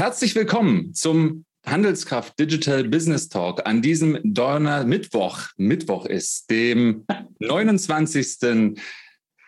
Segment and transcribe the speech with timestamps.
[0.00, 5.48] Herzlich willkommen zum Handelskraft Digital Business Talk an diesem Donner Mittwoch.
[5.58, 7.04] Mittwoch ist dem
[7.38, 8.78] 29.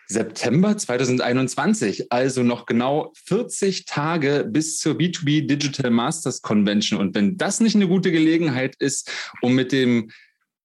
[0.05, 6.99] September 2021, also noch genau 40 Tage bis zur B2B Digital Masters Convention.
[6.99, 9.11] Und wenn das nicht eine gute Gelegenheit ist,
[9.41, 10.11] um mit dem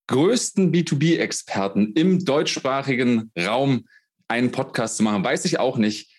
[0.09, 3.87] größten B2B-Experten im deutschsprachigen Raum
[4.29, 6.11] einen Podcast zu machen, weiß ich auch nicht.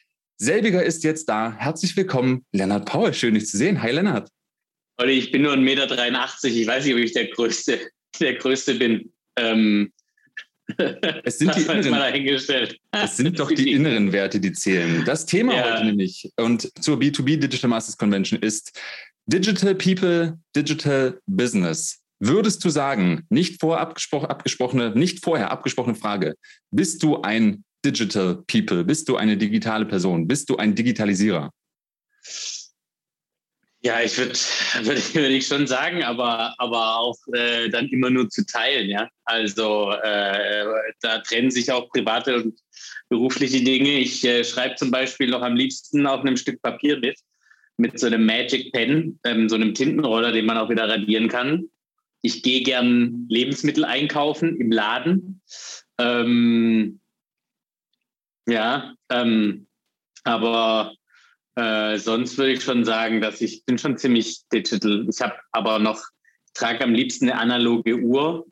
[0.42, 1.54] Selbiger ist jetzt da.
[1.58, 3.14] Herzlich willkommen, Lennart Paul.
[3.14, 3.82] Schön, dich zu sehen.
[3.82, 4.30] Hi, Lennart.
[4.98, 6.06] Olli, ich bin nur 1,83 Meter.
[6.46, 9.12] Ich weiß nicht, ob ich der Größte, der Größte bin.
[9.36, 9.92] Ähm,
[11.26, 15.04] es sind, die inneren, es sind doch die inneren Werte, die zählen.
[15.06, 15.74] Das Thema ja.
[15.74, 18.80] heute nämlich und zur B2B Digital Masters Convention ist
[19.26, 22.00] Digital People, Digital Business.
[22.20, 26.36] Würdest du sagen, nicht vorher abgesprochene, nicht vorher abgesprochene Frage,
[26.72, 28.84] bist du ein Digital People?
[28.84, 30.28] Bist du eine digitale Person?
[30.28, 31.52] Bist du ein Digitalisierer?
[33.82, 34.34] Ja, ich würde
[34.84, 38.90] würd, würd ich schon sagen, aber, aber auch äh, dann immer nur zu teilen.
[38.90, 39.08] Ja?
[39.24, 40.66] Also äh,
[41.02, 42.60] da trennen sich auch private und
[43.08, 44.00] berufliche Dinge.
[44.00, 47.18] Ich äh, schreibe zum Beispiel noch am liebsten auf einem Stück Papier mit,
[47.78, 51.70] mit so einem Magic Pen, ähm, so einem Tintenroller, den man auch wieder radieren kann.
[52.22, 55.42] Ich gehe gern Lebensmittel einkaufen im Laden.
[55.98, 56.99] Ähm,
[58.50, 59.68] ja, ähm,
[60.24, 60.94] aber
[61.56, 65.06] äh, sonst würde ich schon sagen, dass ich bin schon ziemlich digital.
[65.10, 66.02] Ich habe aber noch,
[66.54, 68.46] trage am liebsten eine analoge Uhr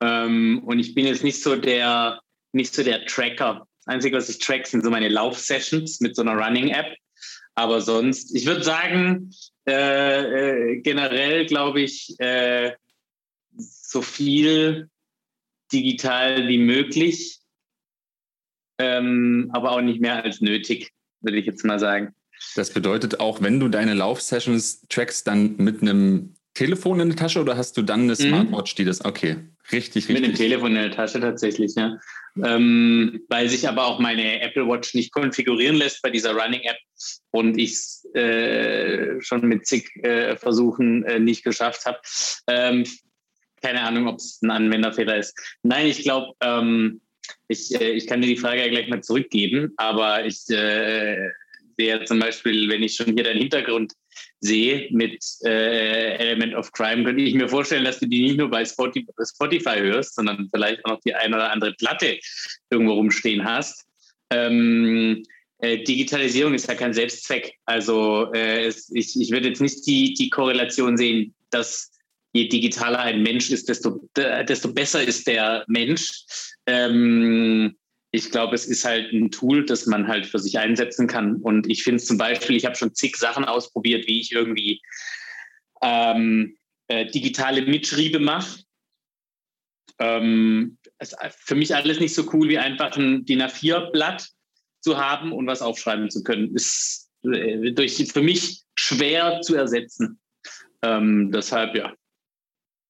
[0.00, 2.20] ähm, und ich bin jetzt nicht so der,
[2.52, 3.66] nicht so der Tracker.
[3.84, 6.96] Das Einzige, was ich track, sind so meine Laufsessions mit so einer Running-App.
[7.54, 9.30] Aber sonst, ich würde sagen,
[9.66, 12.72] äh, äh, generell glaube ich, äh,
[13.56, 14.90] so viel
[15.72, 17.40] digital wie möglich
[18.78, 22.14] ähm, aber auch nicht mehr als nötig, würde ich jetzt mal sagen.
[22.54, 27.40] Das bedeutet auch, wenn du deine Laufsessions trackst, dann mit einem Telefon in der Tasche
[27.40, 28.16] oder hast du dann eine mhm.
[28.16, 29.36] Smartwatch, die das, okay,
[29.72, 30.14] richtig, richtig.
[30.14, 31.98] Mit einem Telefon in der Tasche tatsächlich, ja.
[32.44, 36.76] Ähm, weil sich aber auch meine Apple Watch nicht konfigurieren lässt bei dieser Running App
[37.30, 41.98] und ich es äh, schon mit zig äh, Versuchen äh, nicht geschafft habe.
[42.46, 42.84] Ähm,
[43.62, 45.34] keine Ahnung, ob es ein Anwenderfehler ist.
[45.62, 47.00] Nein, ich glaube, ähm,
[47.48, 51.30] ich, äh, ich kann dir die Frage ja gleich mal zurückgeben, aber ich äh,
[51.76, 53.92] sehe zum Beispiel, wenn ich schon hier deinen Hintergrund
[54.40, 58.50] sehe mit äh, Element of Crime, könnte ich mir vorstellen, dass du die nicht nur
[58.50, 62.18] bei Spotify, Spotify hörst, sondern vielleicht auch noch die eine oder andere Platte
[62.70, 63.84] irgendwo rumstehen hast.
[64.30, 65.22] Ähm,
[65.58, 67.54] äh, Digitalisierung ist ja kein Selbstzweck.
[67.64, 71.90] Also äh, es, ich, ich würde jetzt nicht die, die Korrelation sehen, dass
[72.36, 76.24] je digitaler ein Mensch ist, desto, desto besser ist der Mensch.
[76.66, 77.76] Ähm,
[78.10, 81.36] ich glaube, es ist halt ein Tool, das man halt für sich einsetzen kann.
[81.36, 84.80] Und ich finde es zum Beispiel, ich habe schon zig Sachen ausprobiert, wie ich irgendwie
[85.82, 86.56] ähm,
[86.88, 88.60] äh, digitale Mitschriebe mache.
[89.98, 90.78] Ähm,
[91.38, 94.28] für mich alles nicht so cool, wie einfach ein DIN A4-Blatt
[94.80, 96.54] zu haben und was aufschreiben zu können.
[96.54, 100.20] Ist äh, durch, für mich schwer zu ersetzen.
[100.82, 101.92] Ähm, deshalb, ja.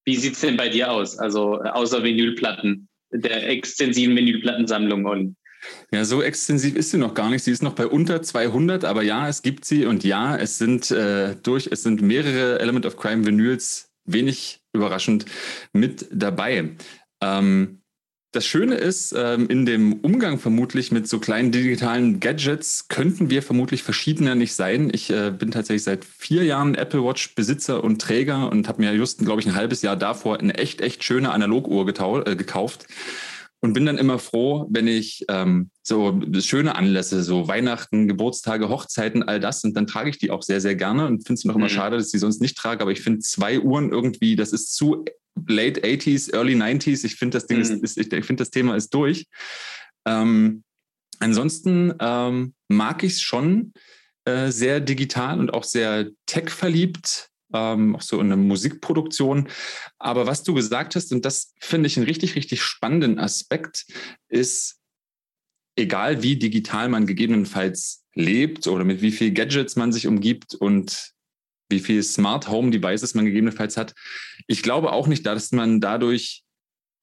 [0.06, 1.18] Wie sieht es denn bei dir aus?
[1.18, 5.34] Also äh, außer Vinylplatten, der extensiven Vinylplattensammlung, Olli.
[5.90, 7.42] Ja, so extensiv ist sie noch gar nicht.
[7.42, 10.90] Sie ist noch bei unter 200, aber ja, es gibt sie und ja, es sind
[10.92, 15.24] äh, durch, es sind mehrere Element of Crime Vinyls, wenig überraschend,
[15.72, 16.76] mit dabei.
[17.20, 17.80] Ähm,
[18.36, 23.42] das Schöne ist, ähm, in dem Umgang vermutlich mit so kleinen digitalen Gadgets könnten wir
[23.42, 24.90] vermutlich verschiedener nicht sein.
[24.92, 28.94] Ich äh, bin tatsächlich seit vier Jahren Apple Watch Besitzer und Träger und habe mir
[28.94, 32.86] just, glaube ich, ein halbes Jahr davor eine echt, echt schöne Analoguhr äh, gekauft
[33.60, 39.22] und bin dann immer froh, wenn ich ähm, so schöne Anlässe, so Weihnachten, Geburtstage, Hochzeiten,
[39.22, 41.56] all das, und dann trage ich die auch sehr, sehr gerne und finde es noch
[41.56, 41.70] immer mhm.
[41.70, 44.74] schade, dass ich die sonst nicht trage, aber ich finde zwei Uhren irgendwie, das ist
[44.74, 45.06] zu
[45.46, 47.04] late 80s, early 90s.
[47.04, 47.62] Ich finde, das Ding mhm.
[47.62, 49.26] ist, ist, ich finde, das Thema ist durch.
[50.06, 50.64] Ähm,
[51.18, 53.72] ansonsten ähm, mag ich es schon
[54.24, 59.48] äh, sehr digital und auch sehr tech-verliebt, ähm, auch so in der Musikproduktion.
[59.98, 63.86] Aber was du gesagt hast, und das finde ich einen richtig, richtig spannenden Aspekt,
[64.28, 64.78] ist,
[65.76, 71.12] egal wie digital man gegebenenfalls lebt oder mit wie viel Gadgets man sich umgibt und
[71.68, 73.94] wie viel Smart Home Devices man gegebenenfalls hat.
[74.46, 76.42] Ich glaube auch nicht, dass man dadurch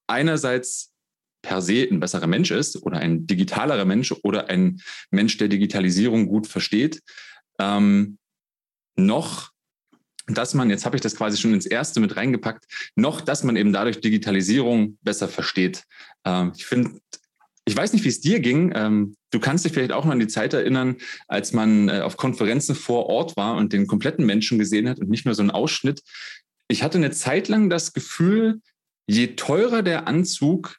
[0.06, 0.92] einerseits
[1.42, 4.80] per se ein besserer Mensch ist oder ein digitalerer Mensch oder ein
[5.10, 7.02] Mensch, der Digitalisierung gut versteht,
[7.58, 8.18] ähm,
[8.96, 9.54] noch
[10.26, 12.64] dass man, jetzt habe ich das quasi schon ins erste mit reingepackt,
[12.96, 15.84] noch, dass man eben dadurch Digitalisierung besser versteht.
[16.24, 16.98] Ähm, ich finde,
[17.66, 18.72] Ich weiß nicht, wie es dir ging.
[18.74, 20.96] Ähm, du kannst dich vielleicht auch noch an die Zeit erinnern,
[21.28, 25.08] als man äh, auf Konferenzen vor Ort war und den kompletten Menschen gesehen hat und
[25.08, 26.02] nicht nur so einen Ausschnitt.
[26.68, 28.60] Ich hatte eine Zeit lang das Gefühl,
[29.06, 30.76] je teurer der Anzug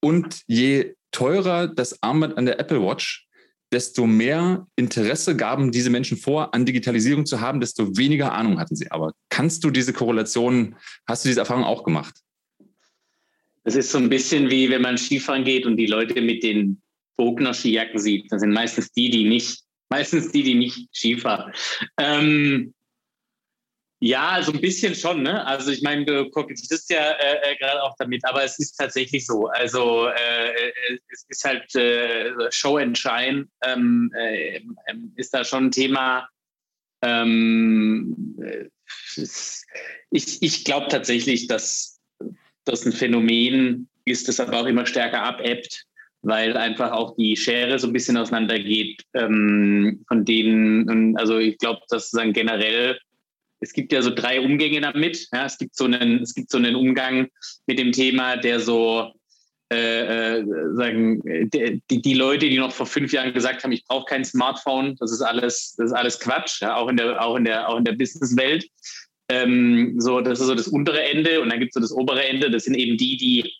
[0.00, 3.28] und je teurer das Armband an der Apple Watch,
[3.72, 8.76] desto mehr Interesse gaben diese Menschen vor, an Digitalisierung zu haben, desto weniger Ahnung hatten
[8.76, 8.90] sie.
[8.90, 10.76] Aber kannst du diese Korrelation,
[11.06, 12.20] hast du diese Erfahrung auch gemacht?
[13.64, 16.82] Das ist so ein bisschen wie wenn man Skifahren geht und die Leute mit den
[17.16, 18.30] Bogner Skijacken sieht.
[18.30, 21.52] Das sind meistens die, die nicht, meistens die, die nicht Skifahren.
[21.98, 22.74] Ähm,
[24.04, 25.22] ja, so ein bisschen schon.
[25.22, 25.46] Ne?
[25.46, 29.24] Also ich meine, du kokettierst ja äh, äh, gerade auch damit, aber es ist tatsächlich
[29.24, 29.46] so.
[29.46, 34.60] Also äh, äh es ist halt äh, Show and Shine ähm, äh,
[35.14, 36.28] ist da schon ein Thema.
[37.00, 38.36] Ähm,
[40.10, 41.91] ich ich glaube tatsächlich, dass
[42.64, 45.84] das ein Phänomen ist, das aber auch immer stärker abebbt,
[46.22, 51.16] weil einfach auch die Schere so ein bisschen auseinandergeht ähm, von denen.
[51.16, 52.98] Also ich glaube, dass dann generell
[53.62, 55.28] es gibt ja so drei Umgänge damit.
[55.32, 57.28] Ja, es gibt so einen, es gibt so einen Umgang
[57.66, 59.12] mit dem Thema, der so
[59.72, 60.44] äh, äh
[60.74, 64.96] sagen, die, die Leute, die noch vor fünf Jahren gesagt haben, ich brauche kein Smartphone,
[64.96, 67.78] das ist alles, das ist alles Quatsch, ja, auch in der, auch in der, auch
[67.78, 68.66] in der Businesswelt.
[69.28, 72.24] Ähm, so, das ist so das untere Ende und dann gibt es so das obere
[72.24, 72.50] Ende.
[72.50, 73.52] Das sind eben die, die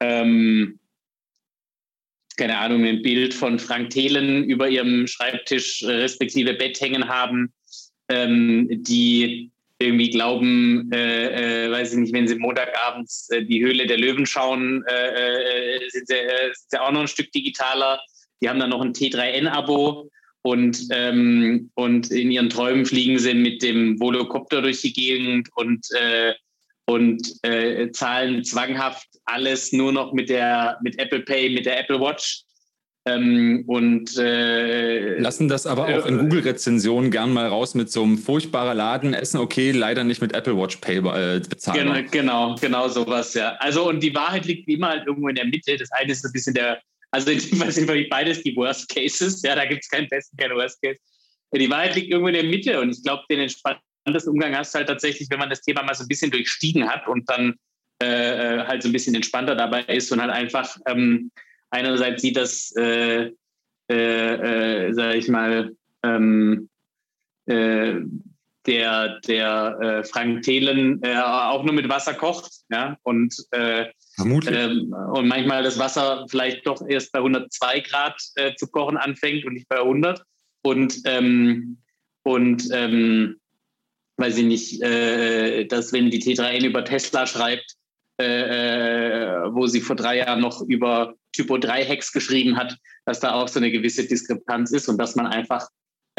[0.00, 0.78] ähm,
[2.36, 7.52] keine Ahnung, ein Bild von Frank Thelen über ihrem Schreibtisch äh, respektive Bett hängen haben
[8.10, 13.86] ähm, die irgendwie glauben, äh, äh, weiß ich nicht, wenn sie Montagabends äh, die Höhle
[13.86, 18.00] der Löwen schauen, äh, sind, sie, sind, sie, auch noch ein Stück digitaler.
[18.42, 20.10] Die haben dann noch ein T3N-Abo
[20.42, 25.86] und, ähm, und in ihren Träumen fliegen sie mit dem Volocopter durch die Gegend und,
[26.86, 27.22] und
[27.94, 32.44] zahlen zwanghaft alles nur noch mit der mit Apple Pay, mit der Apple Watch.
[33.06, 38.02] Ähm, und äh, lassen das aber auch in äh, Google-Rezensionen gern mal raus mit so
[38.02, 41.86] einem furchtbarer Laden essen, okay, leider nicht mit Apple Watch Pay äh, bezahlen.
[41.86, 43.56] Genau, genau, genau sowas, ja.
[43.58, 45.78] Also und die Wahrheit liegt wie immer halt irgendwo in der Mitte.
[45.78, 46.78] Das eine ist ein bisschen der,
[47.10, 50.56] also ich weiß nicht, beides die Worst Cases, ja, da gibt es keinen besten, keinen
[50.56, 50.98] Worst Case.
[51.54, 54.78] Die Wahrheit liegt irgendwo in der Mitte und ich glaube, den entspanntesten Umgang hast du
[54.78, 57.54] halt tatsächlich, wenn man das Thema mal so ein bisschen durchstiegen hat und dann
[58.00, 61.32] äh, äh halt so ein bisschen entspannter dabei ist und halt einfach ähm,
[61.70, 63.30] einerseits sieht das, äh,
[63.90, 65.72] äh, äh, sage ich mal,
[66.04, 66.68] ähm,
[67.46, 67.96] äh,
[68.66, 73.86] der, der äh, Frank Thelen äh, auch nur mit Wasser kocht, ja, und, äh,
[74.18, 79.44] ähm, und manchmal das Wasser vielleicht doch erst bei 102 Grad äh, zu kochen anfängt
[79.44, 80.22] und nicht bei 100
[80.62, 81.78] und ähm,
[82.22, 83.40] und ähm,
[84.18, 87.76] weiß ich nicht, äh, dass wenn die T3N über Tesla schreibt,
[88.18, 93.32] äh, wo sie vor drei Jahren noch über Typo 3 Hacks geschrieben hat, dass da
[93.32, 95.68] auch so eine gewisse Diskrepanz ist und dass man einfach,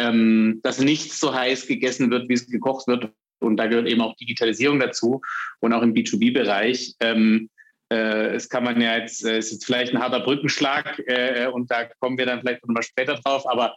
[0.01, 3.11] ähm, dass nichts so heiß gegessen wird, wie es gekocht wird.
[3.39, 5.21] Und da gehört eben auch Digitalisierung dazu
[5.59, 6.95] und auch im B2B-Bereich.
[6.99, 7.49] Ähm,
[7.91, 11.85] äh, es kann man ja jetzt, äh, ist vielleicht ein harter Brückenschlag äh, und da
[11.99, 13.75] kommen wir dann vielleicht nochmal später drauf, aber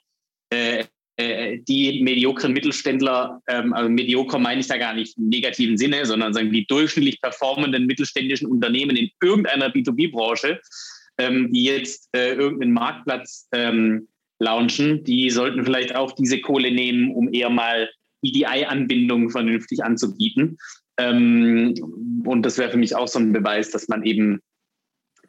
[0.51, 0.85] äh,
[1.17, 6.05] äh, die mediokren Mittelständler, ähm, also medioker meine ich da gar nicht im negativen Sinne,
[6.07, 10.61] sondern sagen die durchschnittlich performenden mittelständischen Unternehmen in irgendeiner B2B-Branche,
[11.19, 14.09] ähm, die jetzt äh, irgendeinen Marktplatz ähm,
[14.45, 17.91] launchen, die sollten vielleicht auch diese Kohle nehmen, um eher mal
[18.23, 20.59] EDI-Anbindungen vernünftig anzubieten.
[20.99, 21.75] Ähm,
[22.25, 24.41] und das wäre für mich auch so ein Beweis, dass man eben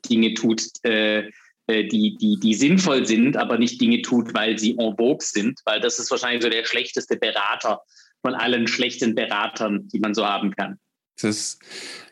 [0.10, 1.30] Dinge tut, äh,
[1.68, 5.60] äh, die, die, die sinnvoll sind, aber nicht Dinge tut, weil sie en vogue sind,
[5.66, 7.82] weil das ist wahrscheinlich so der schlechteste Berater
[8.22, 10.78] von allen schlechten Beratern, die man so haben kann.
[11.22, 11.58] Das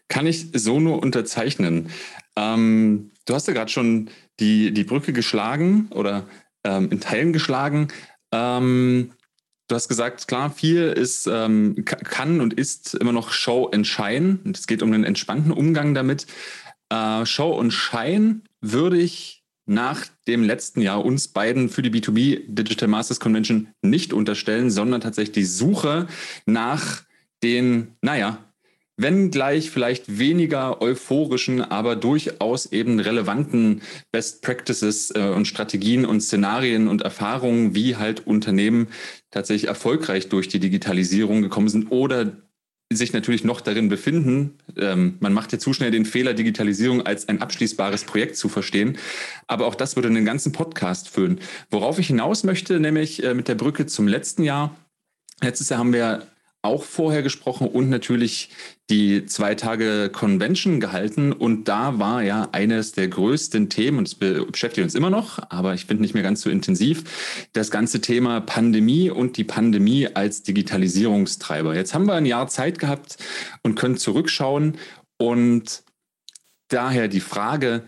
[0.07, 1.89] kann ich so nur unterzeichnen.
[2.35, 6.27] Ähm, du hast ja gerade schon die, die Brücke geschlagen oder
[6.63, 7.87] ähm, in Teilen geschlagen.
[8.31, 9.11] Ähm,
[9.67, 14.39] du hast gesagt, klar, viel ist, ähm, kann und ist immer noch Show and Shine.
[14.53, 16.27] Es geht um einen entspannten Umgang damit.
[16.89, 22.43] Äh, Show und Shine würde ich nach dem letzten Jahr uns beiden für die B2B
[22.47, 26.07] Digital Masters Convention nicht unterstellen, sondern tatsächlich die Suche
[26.45, 27.03] nach
[27.43, 28.39] den, naja,
[28.95, 33.81] wenn gleich vielleicht weniger euphorischen, aber durchaus eben relevanten
[34.11, 38.87] Best Practices äh, und Strategien und Szenarien und Erfahrungen, wie halt Unternehmen
[39.31, 42.33] tatsächlich erfolgreich durch die Digitalisierung gekommen sind oder
[42.91, 44.59] sich natürlich noch darin befinden.
[44.77, 48.97] Ähm, man macht ja zu schnell den Fehler, Digitalisierung als ein abschließbares Projekt zu verstehen.
[49.47, 51.39] Aber auch das würde einen ganzen Podcast füllen.
[51.71, 54.75] Worauf ich hinaus möchte, nämlich äh, mit der Brücke zum letzten Jahr.
[55.41, 56.27] Letztes Jahr haben wir
[56.63, 58.49] auch vorher gesprochen und natürlich
[58.89, 61.33] die zwei Tage Convention gehalten.
[61.33, 65.73] Und da war ja eines der größten Themen, und es beschäftigt uns immer noch, aber
[65.73, 70.43] ich finde nicht mehr ganz so intensiv, das ganze Thema Pandemie und die Pandemie als
[70.43, 71.75] Digitalisierungstreiber.
[71.75, 73.17] Jetzt haben wir ein Jahr Zeit gehabt
[73.61, 74.77] und können zurückschauen.
[75.17, 75.83] Und
[76.69, 77.83] daher die Frage,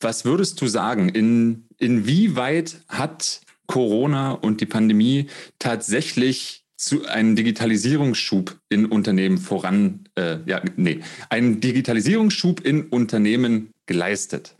[0.00, 5.28] was würdest du sagen, in, inwieweit hat Corona und die Pandemie
[5.58, 14.54] tatsächlich zu einen Digitalisierungsschub in Unternehmen voran, äh, ja, nee, einen Digitalisierungsschub in Unternehmen geleistet?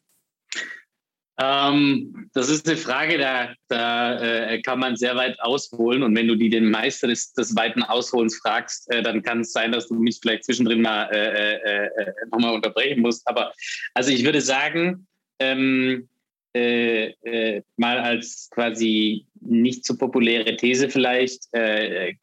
[1.41, 6.03] Ähm, das ist eine Frage, da, da äh, kann man sehr weit ausholen.
[6.03, 9.53] Und wenn du die den Meister des, des weiten Ausholens fragst, äh, dann kann es
[9.53, 13.27] sein, dass du mich vielleicht zwischendrin mal äh, äh, äh nochmal unterbrechen musst.
[13.29, 13.53] Aber
[13.95, 15.07] also ich würde sagen,
[15.39, 16.09] ähm,
[16.55, 22.15] äh, äh, mal als quasi nicht so populäre These vielleicht, äh,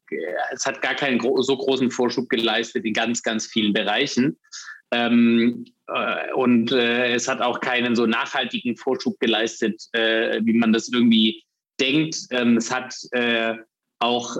[0.51, 4.37] es hat gar keinen gro so großen Vorschub geleistet in ganz, ganz vielen Bereichen.
[4.91, 10.73] Ähm, äh, und äh, es hat auch keinen so nachhaltigen Vorschub geleistet, äh, wie man
[10.73, 11.43] das irgendwie
[11.79, 12.17] denkt.
[12.31, 12.95] Ähm, es hat
[13.99, 14.37] auch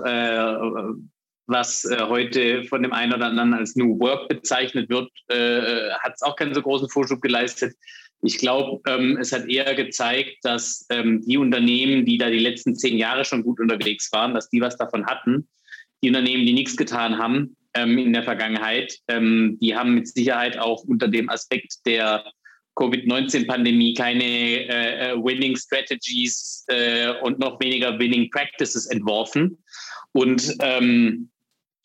[1.48, 6.34] was heute von dem einen oder anderen als New Work bezeichnet wird, hat es auch
[6.36, 7.74] keinen so großen Vorschub geleistet.
[8.22, 12.74] Ich glaube, ähm, es hat eher gezeigt, dass ähm, die Unternehmen, die da die letzten
[12.74, 15.48] zehn Jahre schon gut unterwegs waren, dass die was davon hatten.
[16.02, 20.58] Die Unternehmen, die nichts getan haben ähm, in der Vergangenheit, ähm, die haben mit Sicherheit
[20.58, 22.24] auch unter dem Aspekt der
[22.76, 29.58] Covid-19-Pandemie keine äh, äh, Winning Strategies äh, und noch weniger Winning Practices entworfen.
[30.12, 31.30] Und ähm,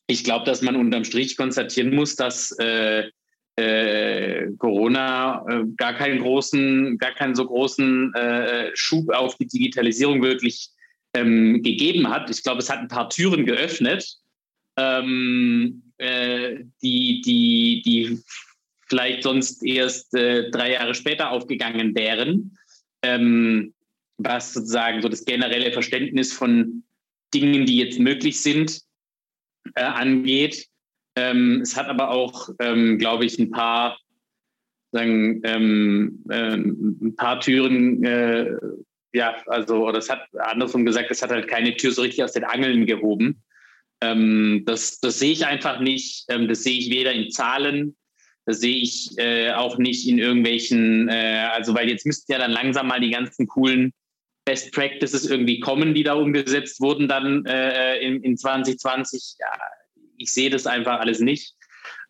[0.08, 3.10] ich glaube, dass man unterm Strich konstatieren muss, dass äh,
[3.56, 10.22] äh, Corona äh, gar keinen großen, gar keinen so großen äh, Schub auf die Digitalisierung
[10.22, 10.70] wirklich
[11.14, 12.30] ähm, gegeben hat.
[12.30, 14.18] Ich glaube, es hat ein paar Türen geöffnet,
[14.78, 18.20] ähm, äh, die, die, die
[18.88, 22.58] vielleicht sonst erst äh, drei Jahre später aufgegangen wären,
[23.04, 23.74] ähm,
[24.18, 26.84] was sozusagen so das generelle Verständnis von
[27.34, 28.82] Dingen, die jetzt möglich sind,
[29.76, 30.68] äh, angeht.
[31.16, 33.98] Ähm, es hat aber auch, ähm, glaube ich, ein paar,
[34.92, 38.56] sagen, ähm, ähm, ein paar Türen, äh,
[39.14, 42.32] ja, also, oder es hat andersrum gesagt, es hat halt keine Tür so richtig aus
[42.32, 43.44] den Angeln gehoben.
[44.02, 46.26] Ähm, das, das sehe ich einfach nicht.
[46.30, 47.96] Ähm, das sehe ich weder in Zahlen,
[48.46, 52.52] das sehe ich äh, auch nicht in irgendwelchen, äh, also, weil jetzt müssten ja dann
[52.52, 53.94] langsam mal die ganzen coolen
[54.46, 59.36] Best Practices irgendwie kommen, die da umgesetzt wurden dann äh, in, in 2020.
[59.40, 59.48] Ja,
[60.22, 61.56] ich sehe das einfach alles nicht.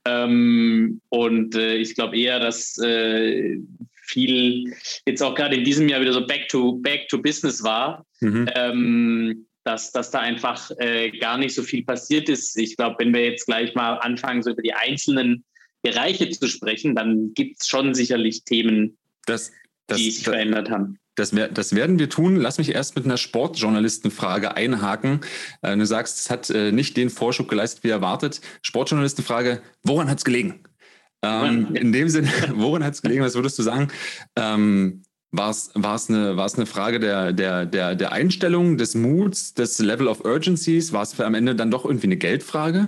[0.05, 3.59] Ähm, und äh, ich glaube eher, dass äh,
[4.01, 4.73] viel
[5.05, 8.49] jetzt auch gerade in diesem Jahr wieder so back to back to business war, mhm.
[8.55, 12.57] ähm, dass, dass da einfach äh, gar nicht so viel passiert ist.
[12.57, 15.43] Ich glaube, wenn wir jetzt gleich mal anfangen, so über die einzelnen
[15.83, 19.51] Bereiche zu sprechen, dann gibt es schon sicherlich Themen, das,
[19.87, 20.99] das, die sich das, verändert haben.
[21.15, 22.37] Das, das, werden wir tun.
[22.37, 25.19] Lass mich erst mit einer Sportjournalistenfrage einhaken.
[25.61, 28.39] Äh, du sagst, es hat äh, nicht den Vorschub geleistet, wie erwartet.
[28.61, 30.63] Sportjournalistenfrage, woran hat es gelegen?
[31.21, 33.23] Ähm, in dem Sinne, woran hat es gelegen?
[33.23, 33.89] Was würdest du sagen?
[34.37, 35.69] Ähm, war es
[36.09, 40.91] eine, eine Frage der, der, der, der Einstellung, des Moods, des Level of Urgencies?
[40.91, 42.87] War es am Ende dann doch irgendwie eine Geldfrage?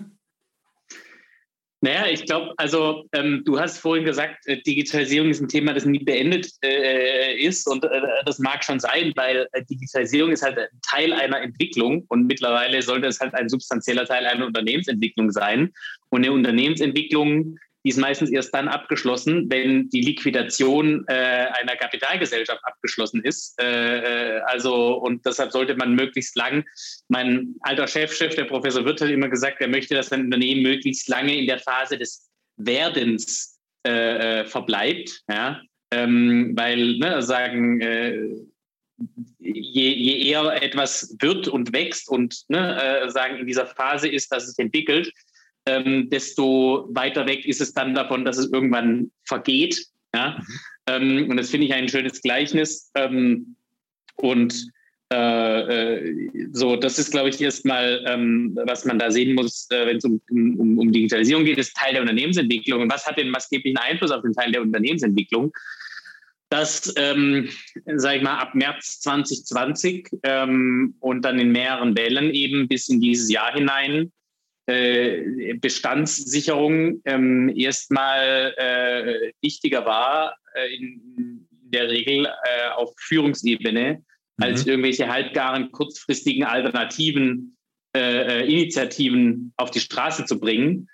[1.83, 5.83] Naja, ich glaube, also ähm, du hast vorhin gesagt, äh, Digitalisierung ist ein Thema, das
[5.83, 10.57] nie beendet äh, ist und äh, das mag schon sein, weil äh, Digitalisierung ist halt
[10.81, 15.73] Teil einer Entwicklung und mittlerweile sollte es halt ein substanzieller Teil einer Unternehmensentwicklung sein.
[16.07, 22.63] Und eine Unternehmensentwicklung die ist meistens erst dann abgeschlossen, wenn die Liquidation äh, einer Kapitalgesellschaft
[22.63, 23.61] abgeschlossen ist.
[23.61, 26.65] Äh, äh, also und deshalb sollte man möglichst lang.
[27.09, 31.09] Mein alter Chefchef, der Professor Wirth, hat immer gesagt, er möchte, dass ein Unternehmen möglichst
[31.09, 35.21] lange in der Phase des Werdens äh, äh verbleibt.
[35.29, 35.61] Ja?
[35.91, 38.17] Ähm, weil ne, sagen äh,
[39.39, 44.31] Je, je, eher etwas wird und wächst und ne, äh, sagen in dieser Phase ist,
[44.31, 45.11] dass es entwickelt,
[45.65, 49.85] ähm, desto weiter weg ist es dann davon, dass es irgendwann vergeht.
[50.13, 50.37] Ja?
[50.37, 50.59] Mhm.
[50.87, 52.91] Ähm, und das finde ich ein schönes Gleichnis.
[52.95, 53.55] Ähm,
[54.15, 54.67] und
[55.13, 55.59] äh,
[55.99, 59.97] äh, so, das ist, glaube ich, erstmal, ähm, was man da sehen muss, äh, wenn
[59.97, 62.81] es um, um, um, Digitalisierung geht, ist Teil der Unternehmensentwicklung.
[62.81, 65.51] Und was hat den maßgeblichen Einfluss auf den Teil der Unternehmensentwicklung?
[66.49, 67.49] Dass, ähm,
[67.95, 72.99] sage ich mal, ab März 2020 ähm, und dann in mehreren Wellen eben bis in
[73.01, 74.11] dieses Jahr hinein
[74.65, 84.43] äh, Bestandssicherung ähm, erstmal äh, wichtiger war äh, in, der Regel äh, auf Führungsebene mhm.
[84.43, 87.57] als irgendwelche halbgaren kurzfristigen Alternativen
[87.95, 90.87] äh, Initiativen auf die Straße zu bringen.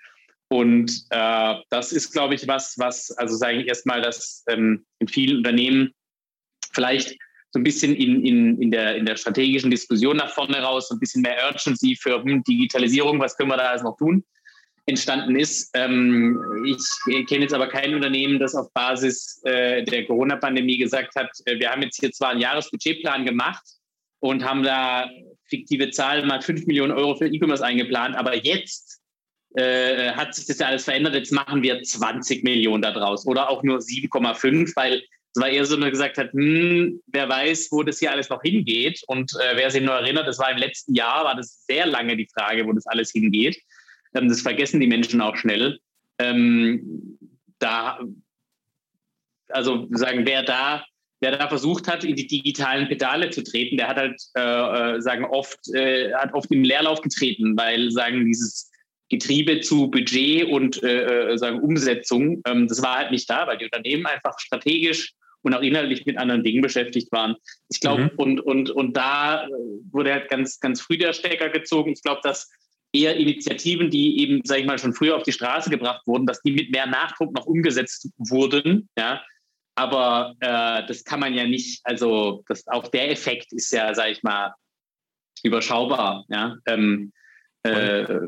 [0.48, 5.36] Und das ist, glaube ich, was, was, also sage ich erstmal, dass ähm, in vielen
[5.36, 5.92] Unternehmen
[6.72, 7.16] vielleicht
[7.52, 10.94] so ein bisschen in, in, in, der, in der strategischen Diskussion nach vorne raus, so
[10.94, 14.24] ein bisschen mehr Urgency für hm, Digitalisierung, was können wir da alles noch tun,
[14.86, 15.70] entstanden ist.
[15.74, 21.30] Ähm, ich kenne jetzt aber kein Unternehmen, das auf Basis äh, der Corona-Pandemie gesagt hat,
[21.46, 23.64] äh, wir haben jetzt hier zwar einen Jahresbudgetplan gemacht
[24.20, 25.10] und haben da
[25.48, 29.00] fiktive Zahlen mal 5 Millionen Euro für E-Commerce eingeplant, aber jetzt
[29.56, 33.64] äh, hat sich das ja alles verändert, jetzt machen wir 20 Millionen daraus oder auch
[33.64, 35.02] nur 7,5, weil
[35.34, 38.28] es war eher so, dass man gesagt hat, hm, wer weiß, wo das hier alles
[38.28, 39.02] noch hingeht.
[39.06, 42.16] Und äh, wer sich nur erinnert, das war im letzten Jahr, war das sehr lange
[42.16, 43.56] die Frage, wo das alles hingeht.
[44.14, 45.78] Ähm, das vergessen die Menschen auch schnell.
[46.18, 47.16] Ähm,
[47.60, 48.00] da,
[49.48, 50.84] also sagen, wer da,
[51.20, 55.00] wer da versucht hat, in die digitalen Pedale zu treten, der hat halt, äh, äh
[55.00, 58.69] sagen, oft, äh, hat oft im Leerlauf getreten, weil, sagen, dieses
[59.10, 63.58] Getriebe zu Budget und äh, äh, sagen Umsetzung, ähm, das war halt nicht da, weil
[63.58, 65.12] die Unternehmen einfach strategisch
[65.42, 67.34] und auch inhaltlich mit anderen Dingen beschäftigt waren.
[67.68, 68.10] Ich glaube, mhm.
[68.16, 69.46] und, und, und da
[69.90, 71.92] wurde halt ganz, ganz früh der Stecker gezogen.
[71.92, 72.50] Ich glaube, dass
[72.92, 76.42] eher Initiativen, die eben, sage ich mal, schon früher auf die Straße gebracht wurden, dass
[76.42, 78.88] die mit mehr Nachdruck noch umgesetzt wurden.
[78.96, 79.22] Ja.
[79.76, 84.12] Aber äh, das kann man ja nicht, also das, auch der Effekt ist ja, sage
[84.12, 84.54] ich mal,
[85.42, 86.24] überschaubar.
[86.28, 86.56] Ja.
[86.66, 87.12] Ähm,
[87.62, 88.18] äh,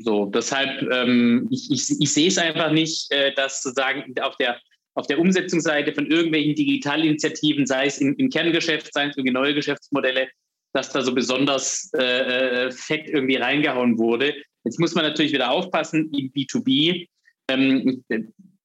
[0.00, 4.60] so, deshalb, ähm, ich, ich, ich sehe es einfach nicht, äh, dass sozusagen auf der,
[4.94, 9.54] auf der Umsetzungsseite von irgendwelchen Digitalinitiativen, sei es im, im Kerngeschäft, sei es irgendwie neue
[9.54, 10.28] Geschäftsmodelle,
[10.74, 14.34] dass da so besonders äh, äh fett irgendwie reingehauen wurde.
[14.64, 17.08] Jetzt muss man natürlich wieder aufpassen, im B2B
[17.48, 18.04] ähm,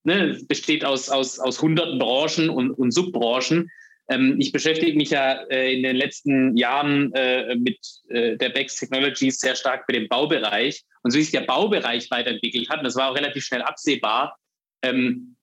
[0.03, 3.69] ne, besteht aus, aus, aus hunderten Branchen und, und Subbranchen.
[4.09, 7.77] Ähm, ich beschäftige mich ja äh, in den letzten Jahren äh, mit
[8.09, 10.83] äh, der Bex Technologies sehr stark mit dem Baubereich.
[11.03, 14.37] Und so wie sich der Baubereich weiterentwickelt hat, und das war auch relativ schnell absehbar,
[14.81, 15.35] ähm,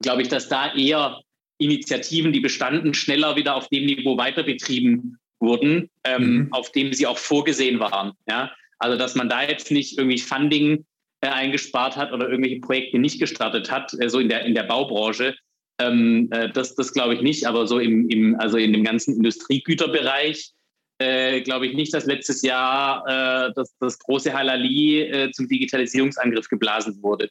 [0.00, 1.20] glaube ich, dass da eher
[1.58, 6.52] Initiativen, die bestanden, schneller wieder auf dem Niveau weiterbetrieben wurden, ähm, mhm.
[6.52, 8.12] auf dem sie auch vorgesehen waren.
[8.28, 8.52] Ja?
[8.78, 10.84] Also dass man da jetzt nicht irgendwie Funding
[11.20, 15.34] eingespart hat oder irgendwelche Projekte nicht gestartet hat, so in der, in der Baubranche,
[15.78, 19.16] ähm, äh, das das glaube ich nicht, aber so im, im, also in dem ganzen
[19.16, 20.52] Industriegüterbereich
[20.98, 26.48] äh, glaube ich nicht, dass letztes Jahr äh, das, das große Halali äh, zum Digitalisierungsangriff
[26.48, 27.28] geblasen wurde.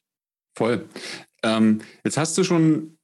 [0.58, 0.86] Voll.
[1.44, 2.98] Ähm, jetzt hast du schon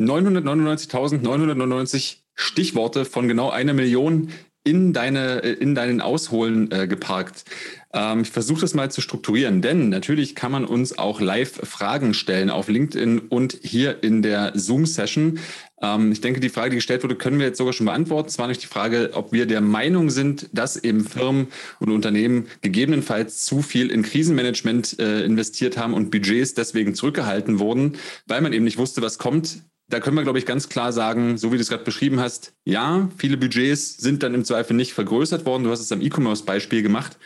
[0.00, 4.30] 999.999 Stichworte von genau einer Million
[4.64, 7.44] in, deine, äh, in deinen Ausholen äh, geparkt.
[7.92, 12.14] Ähm, ich versuche das mal zu strukturieren, denn natürlich kann man uns auch live Fragen
[12.14, 15.40] stellen auf LinkedIn und hier in der Zoom-Session.
[15.82, 18.28] Ähm, ich denke, die Frage, die gestellt wurde, können wir jetzt sogar schon beantworten.
[18.28, 21.48] Es war nicht die Frage, ob wir der Meinung sind, dass eben Firmen
[21.80, 27.96] und Unternehmen gegebenenfalls zu viel in Krisenmanagement äh, investiert haben und Budgets deswegen zurückgehalten wurden,
[28.26, 31.36] weil man eben nicht wusste, was kommt da können wir, glaube ich, ganz klar sagen,
[31.36, 34.92] so wie du es gerade beschrieben hast, ja, viele Budgets sind dann im Zweifel nicht
[34.92, 35.64] vergrößert worden.
[35.64, 37.18] Du hast es am E-Commerce-Beispiel gemacht.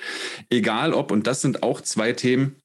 [0.51, 2.57] Egal ob, und das sind auch zwei Themen,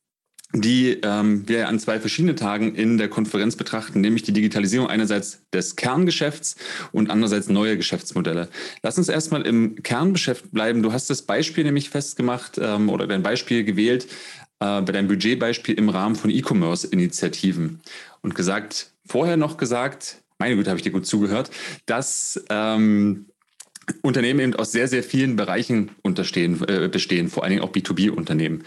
[0.52, 5.44] die ähm, wir an zwei verschiedenen Tagen in der Konferenz betrachten, nämlich die Digitalisierung einerseits
[5.54, 6.56] des Kerngeschäfts
[6.92, 8.50] und andererseits neue Geschäftsmodelle.
[8.82, 10.82] Lass uns erstmal im Kerngeschäft bleiben.
[10.82, 14.08] Du hast das Beispiel nämlich festgemacht ähm, oder dein Beispiel gewählt
[14.60, 17.82] äh, bei deinem Budgetbeispiel im Rahmen von E-Commerce-Initiativen
[18.22, 21.52] und gesagt, vorher noch gesagt, meine Güte, habe ich dir gut zugehört,
[21.86, 23.26] dass ähm,
[24.02, 28.64] Unternehmen eben aus sehr, sehr vielen Bereichen unterstehen, äh, bestehen, vor allen Dingen auch B2B-Unternehmen.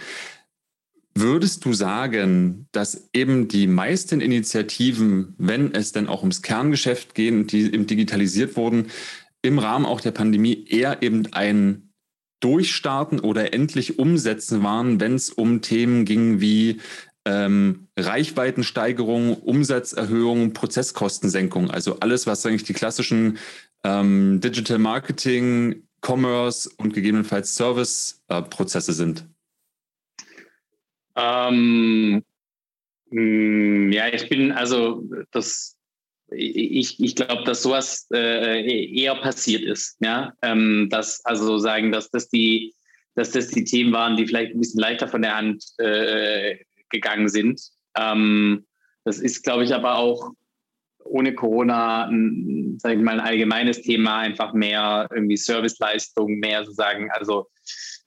[1.14, 7.32] Würdest du sagen, dass eben die meisten Initiativen, wenn es dann auch ums Kerngeschäft geht
[7.32, 8.86] und die eben digitalisiert wurden,
[9.42, 11.91] im Rahmen auch der Pandemie eher eben ein
[12.42, 16.80] Durchstarten oder endlich umsetzen waren, wenn es um Themen ging wie
[17.24, 23.38] ähm, Reichweitensteigerung, Umsatzerhöhung, Prozesskostensenkung, also alles, was eigentlich die klassischen
[23.84, 29.24] ähm, Digital Marketing, Commerce und gegebenenfalls Service-Prozesse äh, sind?
[31.14, 32.24] Ähm,
[33.10, 35.76] mm, ja, ich bin also das.
[36.34, 39.96] Ich, ich glaube, dass sowas äh, eher passiert ist.
[40.00, 42.74] Ja, ähm, dass also sagen, dass das die,
[43.14, 46.58] dass das die Themen waren, die vielleicht ein bisschen leichter von der Hand äh,
[46.90, 47.60] gegangen sind.
[47.96, 48.64] Ähm,
[49.04, 50.32] das ist, glaube ich, aber auch
[51.04, 52.08] ohne Corona,
[52.78, 57.48] sage ich mal, ein allgemeines Thema, einfach mehr irgendwie Serviceleistung, mehr sozusagen, also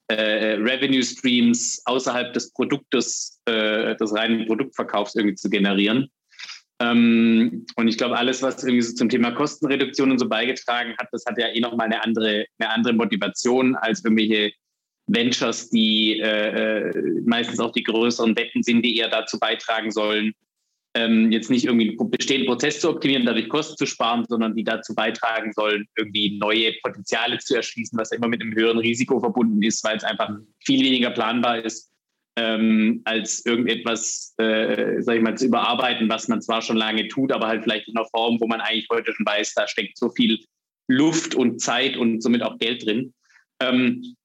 [0.07, 6.09] äh, Revenue Streams außerhalb des Produktes, äh, des reinen Produktverkaufs irgendwie zu generieren.
[6.81, 11.07] Ähm, und ich glaube, alles, was irgendwie so zum Thema Kostenreduktion und so beigetragen hat,
[11.11, 14.51] das hat ja eh nochmal eine andere, eine andere Motivation als irgendwelche
[15.07, 20.33] Ventures, die äh, äh, meistens auch die größeren Wetten sind, die eher dazu beitragen sollen,
[20.95, 24.63] ähm, jetzt nicht irgendwie einen bestehenden Prozess zu optimieren, dadurch Kosten zu sparen, sondern die
[24.63, 29.61] dazu beitragen sollen, irgendwie neue Potenziale zu erschließen, was immer mit einem höheren Risiko verbunden
[29.61, 30.29] ist, weil es einfach
[30.65, 31.91] viel weniger planbar ist,
[32.37, 37.31] ähm, als irgendetwas, äh, sag ich mal, zu überarbeiten, was man zwar schon lange tut,
[37.31, 40.09] aber halt vielleicht in einer Form, wo man eigentlich heute schon weiß, da steckt so
[40.09, 40.43] viel
[40.87, 43.13] Luft und Zeit und somit auch Geld drin.
[43.61, 44.15] Ähm,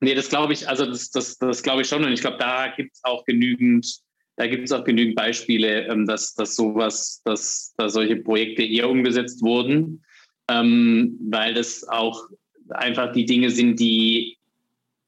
[0.00, 2.04] nee, das glaube ich, also das, das, das glaube ich schon.
[2.04, 4.00] Und ich glaube, da gibt es auch genügend,
[4.36, 8.88] da gibt es auch genügend Beispiele, ähm, dass, dass sowas, dass, dass solche Projekte eher
[8.88, 10.02] umgesetzt wurden,
[10.48, 12.28] ähm, weil das auch
[12.70, 14.38] einfach die Dinge sind, die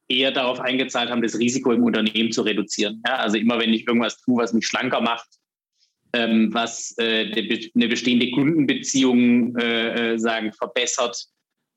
[0.08, 3.02] eher darauf eingezahlt haben, das Risiko im Unternehmen zu reduzieren.
[3.06, 5.28] Ja, also immer wenn ich irgendwas tue, was mich schlanker macht,
[6.12, 11.26] ähm, was äh, eine bestehende Kundenbeziehung äh, äh, sagen verbessert,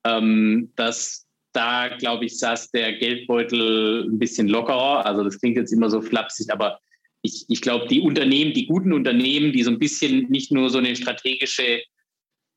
[0.04, 5.04] ähm, dass da, glaube ich, saß der Geldbeutel ein bisschen lockerer.
[5.06, 6.78] Also das klingt jetzt immer so flapsig, aber
[7.22, 10.78] ich, ich glaube, die Unternehmen, die guten Unternehmen, die so ein bisschen nicht nur so
[10.78, 11.82] eine strategische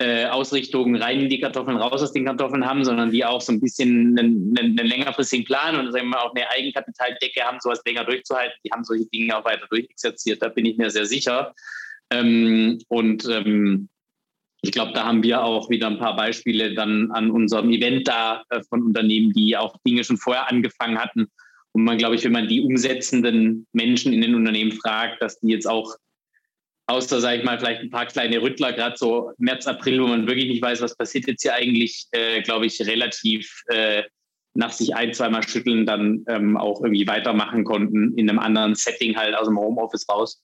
[0.01, 3.53] äh, Ausrichtung rein in die Kartoffeln, raus aus den Kartoffeln haben, sondern die auch so
[3.53, 7.59] ein bisschen einen, einen, einen längerfristigen Plan und sagen wir mal, auch eine Eigenkapitaldecke haben,
[7.61, 8.57] sowas länger durchzuhalten.
[8.65, 11.53] Die haben solche Dinge auch weiter durchexerziert, da bin ich mir sehr sicher.
[12.09, 13.89] Ähm, und ähm,
[14.61, 18.43] ich glaube, da haben wir auch wieder ein paar Beispiele dann an unserem Event da
[18.49, 21.27] äh, von Unternehmen, die auch Dinge schon vorher angefangen hatten.
[21.73, 25.49] Und man, glaube ich, wenn man die umsetzenden Menschen in den Unternehmen fragt, dass die
[25.49, 25.95] jetzt auch
[26.91, 30.27] außer, sage ich mal, vielleicht ein paar kleine Rüttler, gerade so März, April, wo man
[30.27, 34.03] wirklich nicht weiß, was passiert jetzt hier eigentlich, äh, glaube ich, relativ äh,
[34.53, 39.15] nach sich ein, zweimal schütteln dann ähm, auch irgendwie weitermachen konnten, in einem anderen Setting
[39.15, 40.43] halt aus dem Homeoffice raus.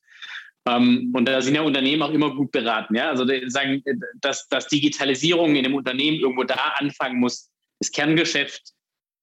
[0.65, 2.95] Ähm, und da sind ja Unternehmen auch immer gut beraten.
[2.95, 3.09] Ja?
[3.09, 3.83] Also sagen,
[4.21, 8.73] dass, dass Digitalisierung in einem Unternehmen irgendwo da anfangen muss, das Kerngeschäft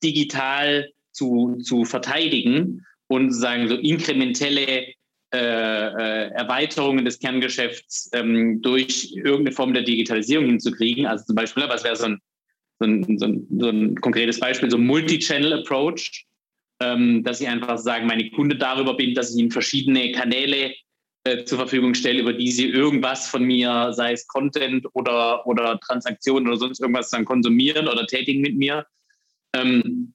[0.02, 4.94] digital zu, zu verteidigen und sagen so inkrementelle äh, äh,
[5.36, 11.06] Erweiterungen des Kerngeschäfts ähm, durch irgendeine Form der Digitalisierung hinzukriegen.
[11.06, 12.18] Also zum Beispiel, was wäre so ein,
[12.78, 16.26] so, ein, so, ein, so ein konkretes Beispiel, so ein Multi-Channel-Approach,
[16.80, 20.74] ähm, dass ich einfach sagen, meine Kunde darüber bin, dass ich ihnen verschiedene Kanäle
[21.24, 25.80] äh, zur Verfügung stelle, über die sie irgendwas von mir, sei es Content oder, oder
[25.80, 28.86] Transaktionen oder sonst irgendwas dann konsumieren oder tätigen mit mir.
[29.54, 30.14] Ähm,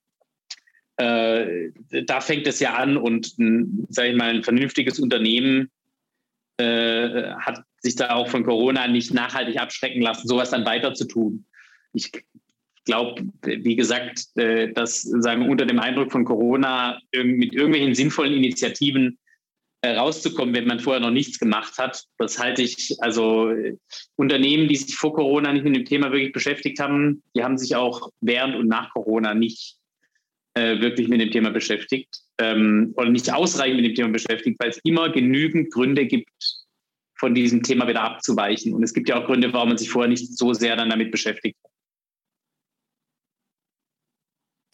[1.00, 1.72] äh,
[2.06, 3.36] da fängt es ja an und
[3.90, 5.72] sage ich mal, ein vernünftiges Unternehmen
[6.58, 11.06] äh, hat sich da auch von Corona nicht nachhaltig abschrecken lassen, sowas dann weiter zu
[11.06, 11.46] tun.
[11.94, 12.12] Ich
[12.84, 19.18] glaube, wie gesagt, äh, dass sagen unter dem Eindruck von Corona mit irgendwelchen sinnvollen Initiativen
[19.82, 22.04] äh, rauszukommen, wenn man vorher noch nichts gemacht hat.
[22.18, 23.54] Das halte ich, also
[24.18, 27.78] Unternehmen, die sich vor Corona nicht mit dem Thema wirklich beschäftigt haben, die haben sich
[27.78, 29.79] auch während und nach Corona nicht
[30.60, 34.70] äh, wirklich mit dem Thema beschäftigt ähm, oder nicht ausreichend mit dem Thema beschäftigt, weil
[34.70, 36.30] es immer genügend Gründe gibt,
[37.18, 38.74] von diesem Thema wieder abzuweichen.
[38.74, 41.12] Und es gibt ja auch Gründe, warum man sich vorher nicht so sehr dann damit
[41.12, 41.58] beschäftigt.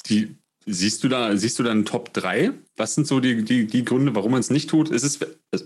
[0.08, 0.36] Die,
[0.68, 2.52] Siehst du da, siehst du da einen Top 3?
[2.76, 4.90] Was sind so die, die, die Gründe, warum man es nicht tut?
[4.90, 5.20] Ist es,
[5.52, 5.66] also,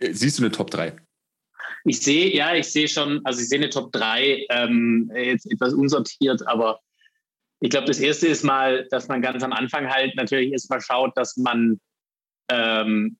[0.00, 0.96] siehst du eine Top 3?
[1.84, 5.74] Ich sehe, ja, ich sehe schon, also ich sehe eine Top 3, ähm, jetzt etwas
[5.74, 6.78] unsortiert, aber
[7.62, 11.16] ich glaube, das erste ist mal, dass man ganz am Anfang halt natürlich erstmal schaut,
[11.16, 11.80] dass man
[12.50, 13.16] ähm,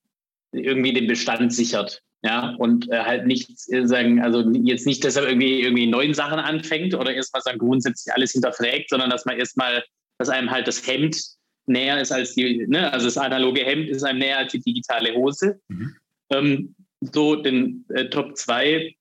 [0.50, 2.02] irgendwie den Bestand sichert.
[2.24, 6.38] Ja, und äh, halt nicht sagen, also jetzt nicht, dass er irgendwie irgendwie neuen Sachen
[6.38, 9.82] anfängt oder erstmal sagen, grundsätzlich alles hinterfragt, sondern dass man erstmal
[10.18, 11.20] dass einem halt das Hemd
[11.66, 12.92] näher ist als die, ne?
[12.92, 15.60] also das analoge Hemd ist einem näher als die digitale Hose.
[15.68, 15.96] Mhm.
[16.30, 18.94] Ähm, so den äh, Top 2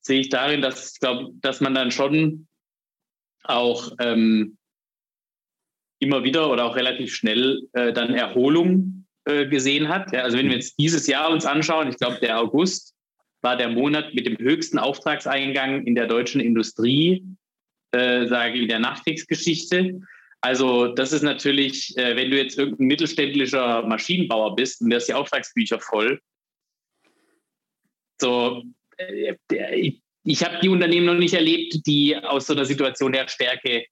[0.00, 2.46] sehe ich darin, dass ich glaube, dass man dann schon
[3.44, 4.56] auch ähm,
[6.02, 10.12] immer wieder oder auch relativ schnell äh, dann Erholung äh, gesehen hat.
[10.12, 12.94] Ja, also wenn wir jetzt dieses Jahr uns anschauen, ich glaube, der August
[13.40, 17.24] war der Monat mit dem höchsten Auftragseingang in der deutschen Industrie,
[17.92, 20.00] äh, sage ich, in der Nachkriegsgeschichte.
[20.40, 25.14] Also das ist natürlich, äh, wenn du jetzt irgendein mittelständischer Maschinenbauer bist und hast die
[25.14, 26.20] Auftragsbücher voll.
[28.20, 28.64] So,
[28.96, 29.36] äh,
[29.76, 33.86] ich, ich habe die Unternehmen noch nicht erlebt, die aus so einer Situation der Stärke,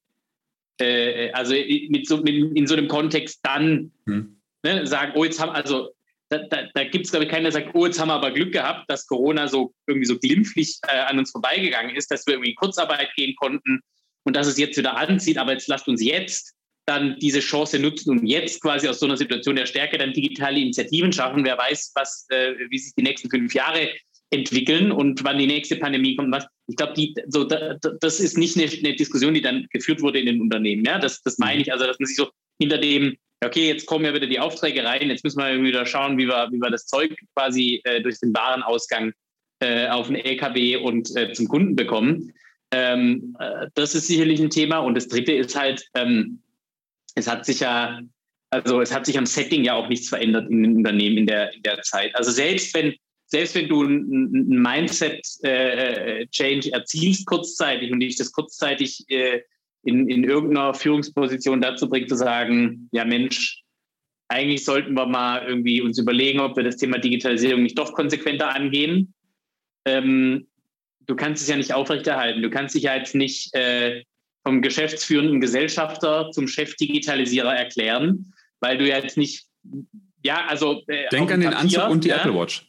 [0.80, 4.40] äh, also mit so, mit, in so einem Kontext dann hm.
[4.62, 5.90] ne, sagen, oh, jetzt haben, also
[6.28, 8.30] da, da, da gibt es, glaube ich, keinen, der sagt, oh, jetzt haben wir aber
[8.30, 12.34] Glück gehabt, dass Corona so irgendwie so glimpflich äh, an uns vorbeigegangen ist, dass wir
[12.34, 13.80] irgendwie in Kurzarbeit gehen konnten,
[14.24, 15.38] und dass es jetzt wieder anzieht.
[15.38, 16.54] Aber jetzt lasst uns jetzt
[16.86, 20.58] dann diese Chance nutzen und jetzt quasi aus so einer Situation der Stärke dann digitale
[20.58, 21.44] Initiativen schaffen.
[21.44, 23.90] Wer weiß, was, äh, wie sich die nächsten fünf Jahre
[24.30, 26.32] entwickeln und wann die nächste Pandemie kommt.
[26.32, 26.46] Was.
[26.70, 26.94] Ich glaube,
[27.26, 30.84] so, da, das ist nicht eine, eine, Diskussion, die dann geführt wurde in den Unternehmen.
[30.84, 30.98] Ja?
[30.98, 31.72] Das, das meine ich.
[31.72, 32.28] Also, dass man sich so
[32.60, 36.16] hinter dem, okay, jetzt kommen ja wieder die Aufträge rein, jetzt müssen wir wieder schauen,
[36.16, 39.12] wie wir, wie wir das Zeug quasi äh, durch den Warenausgang
[39.60, 42.32] äh, auf den LKW und äh, zum Kunden bekommen.
[42.70, 44.78] Ähm, äh, das ist sicherlich ein Thema.
[44.78, 46.40] Und das dritte ist halt, ähm,
[47.14, 48.00] es hat sich ja,
[48.50, 51.52] also es hat sich am Setting ja auch nichts verändert in den Unternehmen in der,
[51.54, 52.14] in der Zeit.
[52.14, 52.94] Also selbst wenn,
[53.30, 59.42] selbst wenn du ein, Mindset-Change äh, erzielst kurzzeitig und dich das kurzzeitig äh,
[59.84, 63.62] in, in irgendeiner Führungsposition dazu bringt, zu sagen, ja Mensch,
[64.28, 68.54] eigentlich sollten wir mal irgendwie uns überlegen, ob wir das Thema Digitalisierung nicht doch konsequenter
[68.54, 69.14] angehen.
[69.84, 70.46] Ähm,
[71.06, 72.42] du kannst es ja nicht aufrechterhalten.
[72.42, 74.04] Du kannst dich ja jetzt nicht äh,
[74.42, 79.46] vom geschäftsführenden Gesellschafter zum Chefdigitalisierer erklären, weil du ja jetzt nicht,
[80.22, 80.82] ja, also.
[80.86, 82.66] Äh, Denk an den Papier, Anzug und die ja, Apple Watch.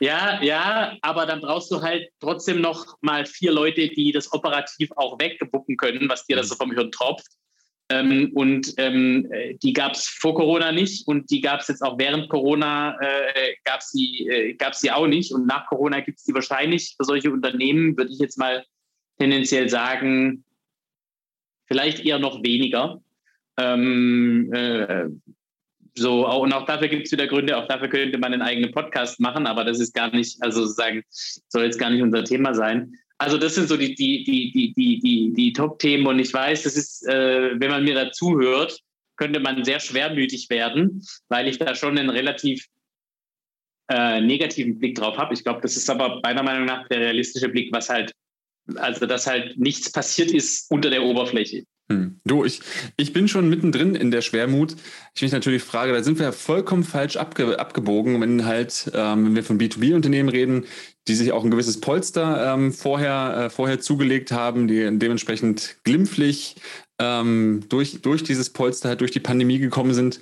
[0.00, 4.90] Ja, ja, aber dann brauchst du halt trotzdem noch mal vier Leute, die das operativ
[4.96, 7.26] auch wegbucken können, was dir das so vom Hirn tropft.
[7.90, 9.30] Ähm, und ähm,
[9.62, 13.54] die gab es vor Corona nicht und die gab es jetzt auch während Corona, äh,
[13.64, 15.32] gab es sie, äh, gab's sie auch nicht.
[15.32, 18.64] Und nach Corona gibt es die wahrscheinlich für solche Unternehmen, würde ich jetzt mal
[19.18, 20.44] tendenziell sagen,
[21.66, 23.00] vielleicht eher noch weniger.
[23.56, 25.06] Ähm, äh,
[25.98, 29.20] so, und auch dafür gibt es wieder Gründe, auch dafür könnte man einen eigenen Podcast
[29.20, 31.02] machen, aber das ist gar nicht, also sagen,
[31.48, 32.94] soll jetzt gar nicht unser Thema sein.
[33.18, 36.62] Also das sind so die, die, die, die, die, die, die Top-Themen und ich weiß,
[36.62, 38.78] das ist, äh, wenn man mir dazu hört,
[39.16, 42.66] könnte man sehr schwermütig werden, weil ich da schon einen relativ
[43.90, 45.34] äh, negativen Blick drauf habe.
[45.34, 48.12] Ich glaube, das ist aber meiner Meinung nach der realistische Blick, was halt,
[48.76, 51.64] also dass halt nichts passiert ist unter der Oberfläche.
[51.90, 52.20] Hm.
[52.24, 52.60] Du, ich,
[52.98, 54.76] ich bin schon mittendrin in der Schwermut.
[55.14, 59.26] Ich mich natürlich frage, da sind wir ja vollkommen falsch abge, abgebogen, wenn halt, ähm,
[59.26, 60.66] wenn wir von B2B-Unternehmen reden,
[61.08, 66.56] die sich auch ein gewisses Polster ähm, vorher, äh, vorher zugelegt haben, die dementsprechend glimpflich
[67.00, 70.20] ähm, durch, durch dieses Polster halt durch die Pandemie gekommen sind.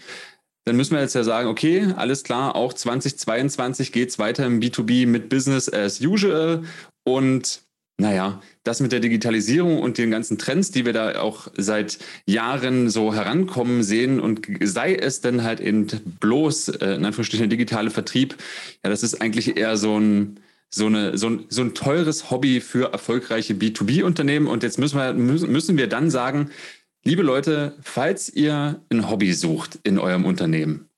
[0.66, 4.60] Dann müssen wir jetzt ja sagen, okay, alles klar, auch 2022 geht es weiter im
[4.60, 6.64] B2B mit Business as usual
[7.04, 7.62] und
[7.98, 12.90] naja, das mit der Digitalisierung und den ganzen Trends, die wir da auch seit Jahren
[12.90, 15.86] so herankommen sehen und sei es denn halt eben
[16.20, 18.36] bloß, äh, in Anführungsstrichen, der digitale Vertrieb,
[18.84, 22.60] ja, das ist eigentlich eher so ein, so, eine, so, ein, so ein teures Hobby
[22.60, 24.46] für erfolgreiche B2B-Unternehmen.
[24.46, 26.50] Und jetzt müssen wir, müssen wir dann sagen,
[27.04, 30.88] liebe Leute, falls ihr ein Hobby sucht in eurem Unternehmen,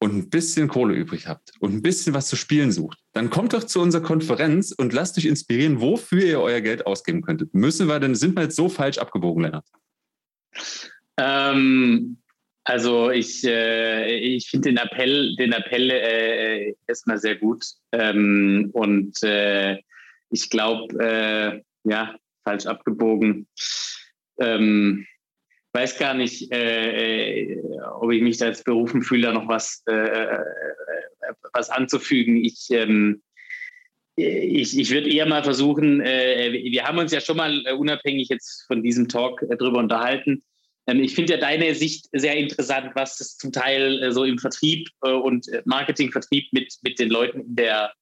[0.00, 3.52] und ein bisschen Kohle übrig habt und ein bisschen was zu spielen sucht, dann kommt
[3.52, 7.54] doch zu unserer Konferenz und lasst euch inspirieren, wofür ihr euer Geld ausgeben könntet.
[7.54, 9.66] Müssen wir denn, sind wir jetzt so falsch abgebogen, Lennart?
[11.16, 12.18] Ähm,
[12.64, 17.64] also ich, äh, ich finde den Appell, den Appell äh, erstmal sehr gut.
[17.92, 19.78] Ähm, und äh,
[20.30, 23.48] ich glaube, äh, ja, falsch abgebogen.
[24.38, 25.06] Ähm,
[25.72, 27.62] weiß gar nicht, äh, äh,
[28.00, 30.44] ob ich mich da jetzt berufen fühle, da noch was, äh, äh,
[31.52, 32.44] was anzufügen.
[32.44, 33.22] Ich, ähm,
[34.16, 38.28] ich, ich würde eher mal versuchen, äh, wir haben uns ja schon mal äh, unabhängig
[38.28, 40.42] jetzt von diesem Talk darüber unterhalten.
[40.86, 44.88] Ähm, ich finde ja deine Sicht sehr interessant, was das zum Teil so im Vertrieb
[45.00, 47.97] und Marketingvertrieb mit, mit den Leuten in der äh,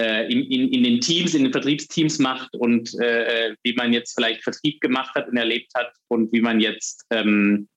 [0.00, 4.42] in, in, in, den Teams, in den Vertriebsteams macht und äh, wie man jetzt vielleicht
[4.42, 7.68] Vertrieb gemacht hat und erlebt hat und wie man jetzt, ähm,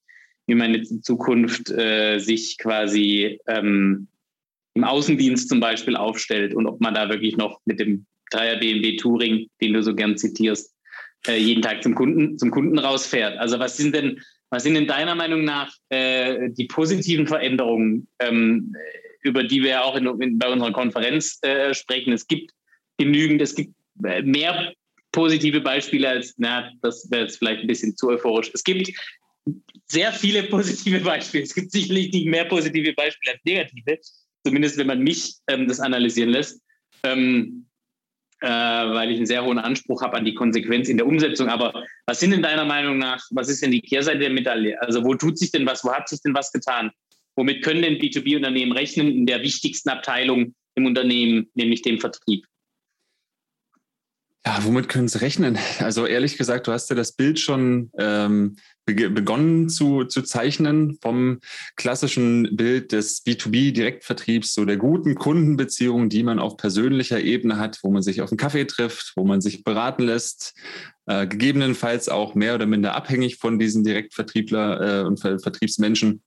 [0.48, 4.08] wie man jetzt in Zukunft äh, sich quasi ähm,
[4.76, 8.96] im Außendienst zum Beispiel aufstellt und ob man da wirklich noch mit dem Dreier BMW
[8.96, 10.74] Touring, den du so gern zitierst,
[11.28, 13.38] äh, jeden Tag zum Kunden, zum Kunden rausfährt.
[13.38, 18.74] Also was sind denn, was sind denn deiner Meinung nach äh, die positiven Veränderungen ähm,
[19.24, 22.14] über die wir ja auch in, in, bei unserer Konferenz äh, sprechen.
[22.14, 22.52] Es gibt
[22.98, 24.74] genügend, es gibt äh, mehr
[25.12, 28.52] positive Beispiele als, na, das wäre jetzt vielleicht ein bisschen zu euphorisch.
[28.54, 28.92] Es gibt
[29.88, 31.44] sehr viele positive Beispiele.
[31.44, 34.00] Es gibt sicherlich nicht mehr positive Beispiele als negative,
[34.46, 36.62] zumindest wenn man mich ähm, das analysieren lässt,
[37.04, 37.68] ähm,
[38.42, 41.48] äh, weil ich einen sehr hohen Anspruch habe an die Konsequenz in der Umsetzung.
[41.48, 44.82] Aber was sind denn deiner Meinung nach, was ist denn die Kehrseite der Medaille?
[44.82, 46.92] Also wo tut sich denn was, wo hat sich denn was getan?
[47.36, 52.46] Womit können denn B2B-Unternehmen rechnen in der wichtigsten Abteilung im Unternehmen, nämlich dem Vertrieb?
[54.46, 55.58] Ja, womit können Sie rechnen?
[55.80, 61.40] Also ehrlich gesagt, du hast ja das Bild schon ähm, begonnen zu, zu zeichnen vom
[61.78, 67.92] klassischen Bild des B2B-Direktvertriebs, so der guten Kundenbeziehungen, die man auf persönlicher Ebene hat, wo
[67.92, 70.54] man sich auf einen Kaffee trifft, wo man sich beraten lässt,
[71.06, 76.22] äh, gegebenenfalls auch mehr oder minder abhängig von diesen Direktvertriebler äh, und Vertriebsmenschen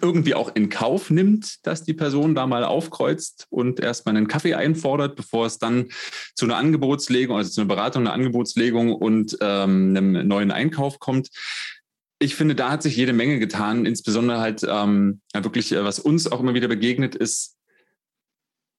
[0.00, 4.54] irgendwie auch in Kauf nimmt, dass die Person da mal aufkreuzt und erstmal einen Kaffee
[4.54, 5.88] einfordert, bevor es dann
[6.34, 11.28] zu einer Angebotslegung, also zu einer Beratung, einer Angebotslegung und ähm, einem neuen Einkauf kommt.
[12.18, 16.30] ich finde, da hat sich jede Menge getan, insbesondere halt ähm, wirklich, äh, was uns
[16.30, 17.56] auch immer wieder begegnet ist,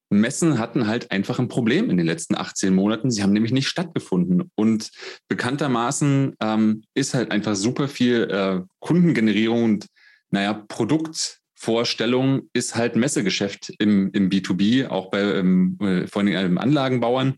[0.10, 3.10] Messen hatten halt einfach ein Problem in den letzten 18 Monaten.
[3.10, 4.52] Sie haben nämlich nicht stattgefunden.
[4.56, 4.92] Und
[5.28, 9.88] bekanntermaßen ähm, ist halt einfach super viel äh, Kundengenerierung und,
[10.32, 17.36] naja, Produktvorstellung ist halt Messegeschäft im, im B2B, auch bei ähm, äh, vor allem Anlagenbauern.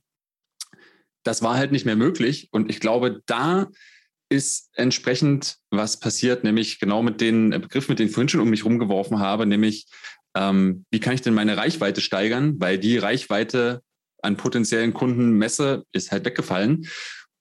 [1.23, 2.49] Das war halt nicht mehr möglich.
[2.51, 3.67] Und ich glaube, da
[4.29, 8.49] ist entsprechend was passiert, nämlich genau mit den Begriffen, mit denen ich vorhin schon um
[8.49, 9.87] mich rumgeworfen habe, nämlich
[10.35, 13.81] ähm, wie kann ich denn meine Reichweite steigern, weil die Reichweite
[14.21, 16.87] an potenziellen Kunden messe, ist halt weggefallen.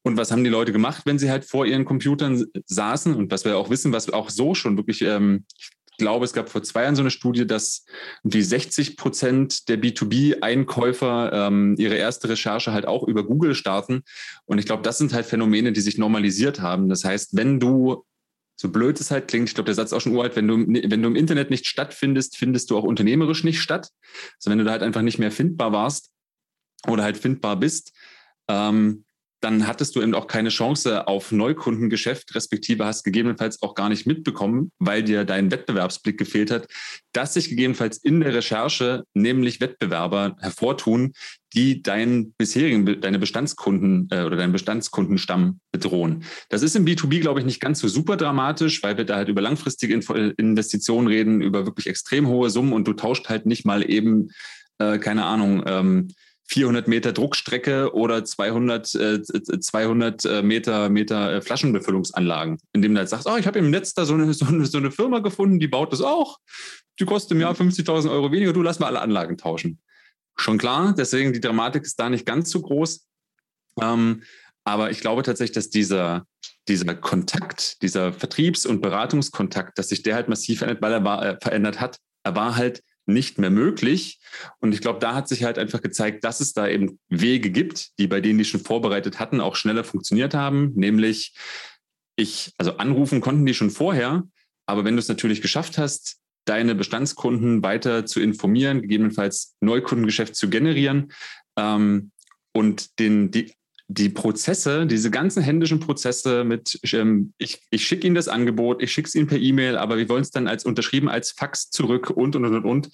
[0.06, 3.12] Und was haben die Leute gemacht, wenn sie halt vor ihren Computern saßen?
[3.16, 6.48] Und was wir auch wissen, was auch so schon wirklich, ähm, ich glaube, es gab
[6.48, 7.84] vor zwei Jahren so eine Studie, dass
[8.22, 14.04] die 60 Prozent der B2B-Einkäufer ähm, ihre erste Recherche halt auch über Google starten.
[14.44, 16.88] Und ich glaube, das sind halt Phänomene, die sich normalisiert haben.
[16.88, 18.04] Das heißt, wenn du
[18.54, 20.56] so blöd es halt klingt, ich glaube, der Satz ist auch schon uralt, wenn du,
[20.56, 23.88] wenn du im Internet nicht stattfindest, findest du auch unternehmerisch nicht statt.
[24.36, 26.12] Also wenn du da halt einfach nicht mehr findbar warst
[26.86, 27.92] oder halt findbar bist,
[28.46, 29.02] ähm,
[29.46, 34.04] dann hattest du eben auch keine Chance auf Neukundengeschäft, respektive hast gegebenenfalls auch gar nicht
[34.04, 36.66] mitbekommen, weil dir dein Wettbewerbsblick gefehlt hat,
[37.12, 41.12] dass sich gegebenenfalls in der Recherche nämlich Wettbewerber hervortun,
[41.54, 46.24] die deinen bisherigen, deine Bestandskunden äh, oder deinen Bestandskundenstamm bedrohen.
[46.48, 49.28] Das ist im B2B, glaube ich, nicht ganz so super dramatisch, weil wir da halt
[49.28, 53.88] über langfristige Investitionen reden, über wirklich extrem hohe Summen und du tauscht halt nicht mal
[53.88, 54.30] eben,
[54.78, 56.08] äh, keine Ahnung, ähm,
[56.48, 63.08] 400 Meter Druckstrecke oder 200, äh, 200 äh, Meter, Meter äh, Flaschenbefüllungsanlagen, indem du halt
[63.08, 65.58] sagst, oh, ich habe im Netz da so eine, so, eine, so eine Firma gefunden,
[65.58, 66.38] die baut das auch.
[67.00, 69.80] Die kostet im Jahr 50.000 Euro weniger, du lass mal alle Anlagen tauschen.
[70.38, 73.06] Schon klar, deswegen die Dramatik ist da nicht ganz so groß.
[73.80, 74.22] Ähm,
[74.64, 76.26] aber ich glaube tatsächlich, dass dieser,
[76.68, 81.24] dieser Kontakt, dieser Vertriebs- und Beratungskontakt, dass sich der halt massiv verändert, weil er war,
[81.24, 84.20] äh, verändert hat, er war halt nicht mehr möglich.
[84.60, 87.98] Und ich glaube, da hat sich halt einfach gezeigt, dass es da eben Wege gibt,
[87.98, 90.72] die bei denen, die schon vorbereitet hatten, auch schneller funktioniert haben.
[90.74, 91.34] Nämlich,
[92.16, 94.24] ich, also anrufen konnten die schon vorher,
[94.66, 100.48] aber wenn du es natürlich geschafft hast, deine Bestandskunden weiter zu informieren, gegebenenfalls Neukundengeschäft zu
[100.48, 101.12] generieren
[101.56, 102.12] ähm,
[102.52, 103.52] und den, die
[103.88, 108.92] die Prozesse, diese ganzen händischen Prozesse mit, ähm, ich, ich schicke Ihnen das Angebot, ich
[108.92, 112.10] schicke es Ihnen per E-Mail, aber wir wollen es dann als unterschrieben als Fax zurück
[112.10, 112.90] und, und, und, und.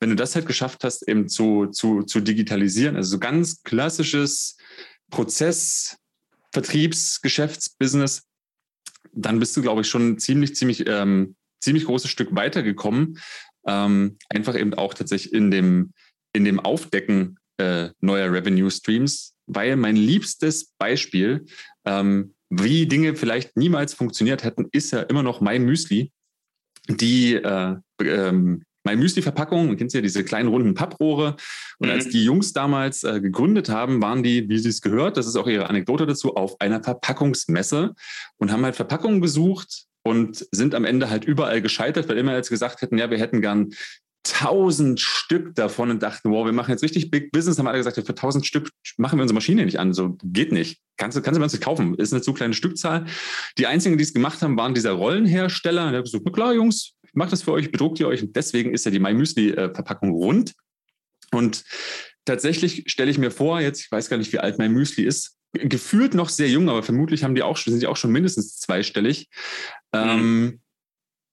[0.00, 4.58] Wenn du das halt geschafft hast, eben zu, zu, zu digitalisieren, also so ganz klassisches
[5.10, 5.96] Prozess,
[6.52, 8.24] Vertriebs, Geschäftsbusiness,
[9.12, 13.18] dann bist du, glaube ich, schon ziemlich, ziemlich, ähm, ziemlich großes Stück weitergekommen.
[13.66, 15.92] Ähm, einfach eben auch tatsächlich in dem,
[16.34, 21.46] in dem Aufdecken äh, neuer Revenue Streams, weil mein liebstes Beispiel,
[21.84, 26.12] ähm, wie Dinge vielleicht niemals funktioniert hätten, ist ja immer noch mein Müsli.
[26.88, 31.36] Die äh, ähm, mein Müsli-Verpackung, man kennt ja diese kleinen runden Papprohre.
[31.78, 31.94] Und mhm.
[31.94, 35.36] als die Jungs damals äh, gegründet haben, waren die, wie sie es gehört, das ist
[35.36, 37.94] auch ihre Anekdote dazu, auf einer Verpackungsmesse
[38.36, 42.50] und haben halt Verpackungen gesucht und sind am Ende halt überall gescheitert, weil immer als
[42.50, 43.70] gesagt hätten, ja, wir hätten gern
[44.24, 47.96] tausend Stück davon und dachten, wow, wir machen jetzt richtig Big Business, haben alle gesagt,
[47.96, 49.92] für tausend Stück machen wir unsere Maschine nicht an.
[49.92, 50.80] So geht nicht.
[50.96, 51.94] Kannst, kannst du bei uns nicht kaufen.
[51.94, 53.04] Ist eine zu kleine Stückzahl.
[53.58, 55.90] Die einzigen, die es gemacht haben, waren dieser Rollenhersteller.
[55.90, 58.22] Der hat gesagt, na klar, Jungs, ich mache das für euch, bedruckt ihr euch.
[58.22, 60.54] Und deswegen ist ja die MyMüsli-Verpackung rund.
[61.30, 61.64] Und
[62.24, 65.36] tatsächlich stelle ich mir vor, jetzt, ich weiß gar nicht, wie alt mein Müsli ist,
[65.52, 69.28] gefühlt noch sehr jung, aber vermutlich haben die auch, sind die auch schon mindestens zweistellig.
[69.92, 70.00] Mhm.
[70.00, 70.60] Ähm,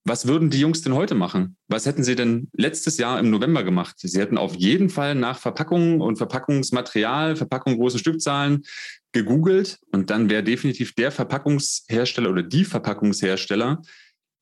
[0.04, 1.58] was würden die Jungs denn heute machen?
[1.68, 3.96] Was hätten sie denn letztes Jahr im November gemacht?
[4.00, 8.64] Sie hätten auf jeden Fall nach Verpackungen und Verpackungsmaterial, Verpackungen große Stückzahlen
[9.12, 13.82] gegoogelt und dann wäre definitiv der Verpackungshersteller oder die Verpackungshersteller,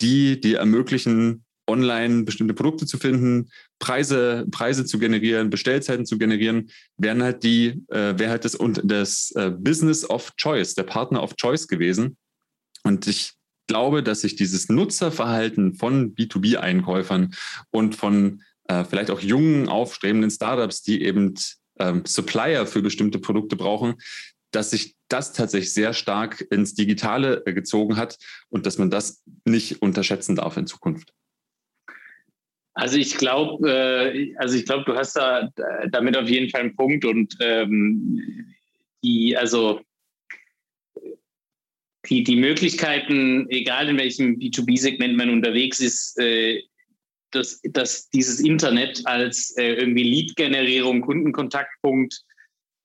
[0.02, 6.72] die die ermöglichen, online bestimmte Produkte zu finden, Preise, Preise zu generieren, Bestellzeiten zu generieren,
[6.98, 11.36] wären halt die, äh, wäre halt das, das äh, Business of Choice, der Partner of
[11.36, 12.18] Choice gewesen.
[12.84, 13.34] Und ich
[13.70, 17.34] glaube, dass sich dieses Nutzerverhalten von B2B-Einkäufern
[17.70, 21.36] und von äh, vielleicht auch jungen, aufstrebenden Startups, die eben
[21.80, 23.96] ähm, Supplier für bestimmte Produkte brauchen,
[24.52, 28.18] dass sich das tatsächlich sehr stark ins Digitale äh, gezogen hat
[28.50, 31.14] und dass man das nicht unterschätzen darf in Zukunft.
[32.74, 35.52] Also ich glaube, äh, also ich glaube, du hast da
[35.92, 38.56] damit auf jeden Fall einen Punkt und ähm,
[39.04, 39.82] die, also
[42.06, 46.64] die, die Möglichkeiten, egal in welchem B2B-Segment man unterwegs ist, äh,
[47.32, 52.24] dass, dass dieses Internet als äh, irgendwie Lead-Generierung, Kundenkontaktpunkt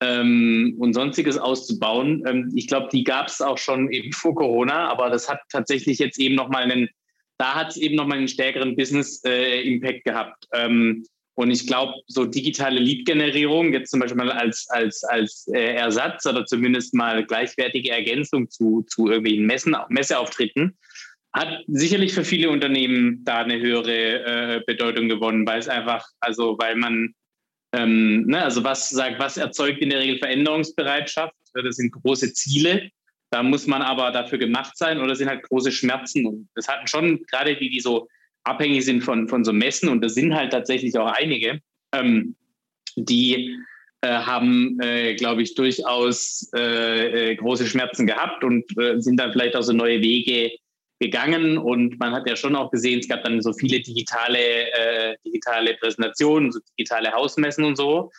[0.01, 2.25] ähm, und sonstiges auszubauen.
[2.27, 5.99] Ähm, ich glaube, die gab es auch schon eben vor Corona, aber das hat tatsächlich
[5.99, 6.89] jetzt eben nochmal einen,
[7.39, 10.47] da hat es eben nochmal einen stärkeren Business-Impact äh, gehabt.
[10.53, 11.07] Ähm,
[11.37, 16.25] und ich glaube, so digitale Lead-Generierung, jetzt zum Beispiel mal als, als, als äh, Ersatz
[16.27, 20.79] oder zumindest mal gleichwertige Ergänzung zu, zu irgendwelchen Messen, Messeauftritten,
[21.33, 26.57] hat sicherlich für viele Unternehmen da eine höhere äh, Bedeutung gewonnen, weil es einfach, also
[26.61, 27.13] weil man,
[27.73, 31.35] ähm, ne, also was sagt, was erzeugt in der Regel Veränderungsbereitschaft?
[31.55, 32.91] Das sind große Ziele.
[33.31, 36.25] Da muss man aber dafür gemacht sein oder sind halt große Schmerzen.
[36.25, 38.07] Und das hatten schon gerade die, die so
[38.45, 41.61] abhängig sind von, von so Messen, und das sind halt tatsächlich auch einige,
[41.93, 42.37] ähm,
[42.97, 43.57] die
[44.03, 49.33] äh, haben, äh, glaube ich, durchaus äh, äh große Schmerzen gehabt und äh, sind dann
[49.33, 50.53] vielleicht auch so neue Wege
[51.01, 51.59] gegangen.
[51.59, 55.75] Und man hat ja schon auch gesehen, es gab dann so viele digitale, äh, digitale
[55.75, 58.11] Präsentationen, so digitale Hausmessen und so.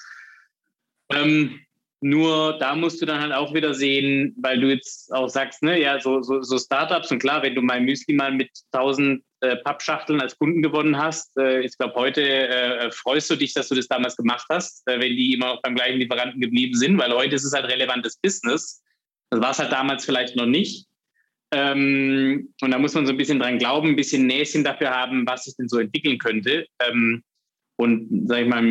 [1.13, 1.59] Ähm,
[2.01, 5.79] nur da musst du dann halt auch wieder sehen, weil du jetzt auch sagst, ne,
[5.79, 9.55] ja, so, so, so Startups und klar, wenn du mein Müsli mal mit 1000 äh,
[9.57, 13.75] Pappschachteln als Kunden gewonnen hast, äh, ich glaube, heute äh, freust du dich, dass du
[13.75, 17.35] das damals gemacht hast, äh, wenn die immer beim gleichen Lieferanten geblieben sind, weil heute
[17.35, 18.83] ist es halt relevantes Business.
[19.29, 20.87] Das war es halt damals vielleicht noch nicht.
[21.51, 25.25] Ähm, und da muss man so ein bisschen dran glauben, ein bisschen Näschen dafür haben,
[25.25, 26.67] was sich denn so entwickeln könnte.
[26.79, 27.23] Ähm,
[27.77, 28.61] und, sag ich mal,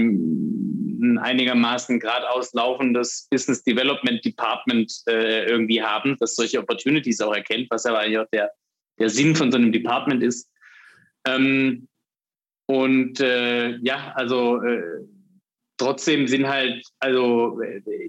[1.04, 7.68] ein einigermaßen geradeaus laufendes Business Development Department äh, irgendwie haben, das solche Opportunities auch erkennt,
[7.70, 8.50] was aber eigentlich auch der,
[8.98, 10.48] der Sinn von so einem Department ist.
[11.26, 11.88] Ähm,
[12.66, 14.82] und äh, ja, also äh,
[15.76, 17.60] trotzdem sind halt, also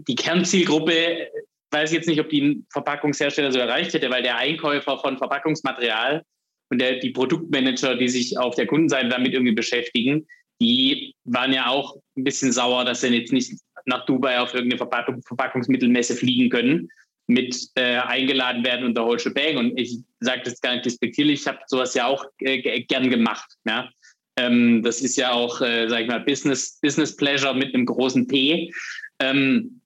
[0.08, 1.28] die Kernzielgruppe,
[1.72, 6.24] weiß jetzt nicht, ob die einen Verpackungshersteller so erreicht hätte, weil der Einkäufer von Verpackungsmaterial
[6.70, 10.26] und der, die Produktmanager, die sich auf der Kundenseite damit irgendwie beschäftigen,
[10.62, 13.54] die waren ja auch ein bisschen sauer, dass sie jetzt nicht
[13.86, 16.90] nach Dubai auf irgendeine Verpackung, Verpackungsmittelmesse fliegen können,
[17.28, 19.58] mit äh, eingeladen werden unter Whole Bang.
[19.58, 23.52] Und ich sage das gar nicht despektierlich, ich habe sowas ja auch äh, gern gemacht.
[23.66, 23.90] Ja?
[24.38, 28.28] Ähm, das ist ja auch, äh, sage ich mal, Business, Business Pleasure mit einem großen
[28.28, 28.72] P
[29.20, 29.82] ähm,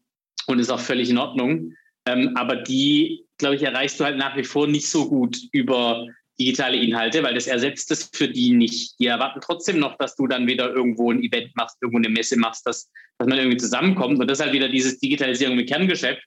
[0.48, 1.74] und ist auch völlig in Ordnung.
[2.06, 6.08] Ähm, aber die, glaube ich, erreichst du halt nach wie vor nicht so gut über
[6.40, 9.00] digitale Inhalte, weil das ersetzt es für die nicht.
[9.00, 12.38] Die erwarten trotzdem noch, dass du dann wieder irgendwo ein Event machst, irgendwo eine Messe
[12.38, 14.20] machst, dass, dass man irgendwie zusammenkommt.
[14.20, 16.22] Und das ist halt wieder dieses Digitalisierung mit Kerngeschäft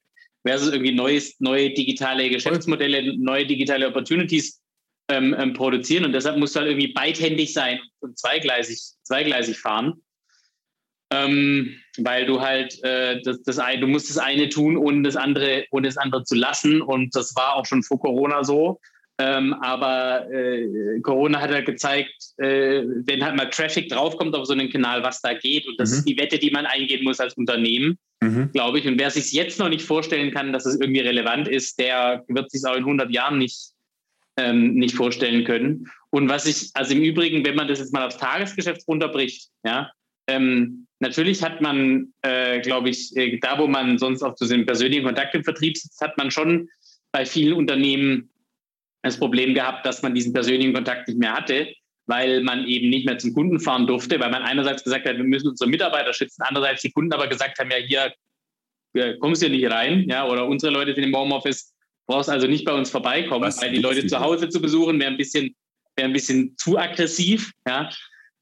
[0.47, 4.61] versus irgendwie neues, neue digitale Geschäftsmodelle, neue digitale Opportunities
[5.09, 6.05] ähm, ähm, produzieren.
[6.05, 10.03] Und deshalb musst du halt irgendwie beidhändig sein und zweigleisig, zweigleisig fahren.
[11.11, 15.17] Ähm, weil du halt äh, das, das ein, du musst das eine tun, ohne das
[15.17, 16.81] andere, ohne das andere zu lassen.
[16.81, 18.81] Und das war auch schon vor Corona so.
[19.23, 24.53] Ähm, aber äh, Corona hat halt gezeigt, äh, wenn halt mal Traffic draufkommt auf so
[24.53, 25.69] einen Kanal, was da geht.
[25.69, 25.97] Und das mhm.
[25.99, 28.51] ist die Wette, die man eingehen muss als Unternehmen, mhm.
[28.53, 28.87] glaube ich.
[28.89, 32.51] Und wer sich jetzt noch nicht vorstellen kann, dass es irgendwie relevant ist, der wird
[32.51, 33.71] sich auch in 100 Jahren nicht,
[34.37, 35.89] ähm, nicht vorstellen können.
[36.11, 39.93] Und was ich, also im Übrigen, wenn man das jetzt mal aufs Tagesgeschäft runterbricht, ja,
[40.27, 44.67] ähm, natürlich hat man, äh, glaube ich, äh, da wo man sonst auf so den
[44.67, 46.69] persönlichen Kontakt im Vertrieb sitzt, hat man schon
[47.13, 48.32] bei vielen Unternehmen
[49.03, 51.73] das Problem gehabt, dass man diesen persönlichen Kontakt nicht mehr hatte,
[52.07, 55.25] weil man eben nicht mehr zum Kunden fahren durfte, weil man einerseits gesagt hat, wir
[55.25, 58.13] müssen unsere Mitarbeiter schützen, andererseits die Kunden aber gesagt haben, ja, hier
[58.95, 61.73] ja, kommst du nicht rein, ja, oder unsere Leute sind im Homeoffice,
[62.07, 65.11] brauchst also nicht bei uns vorbeikommen, Was weil die Leute zu Hause zu besuchen wäre
[65.11, 65.55] ein bisschen,
[65.97, 67.91] wäre ein bisschen zu aggressiv, ja.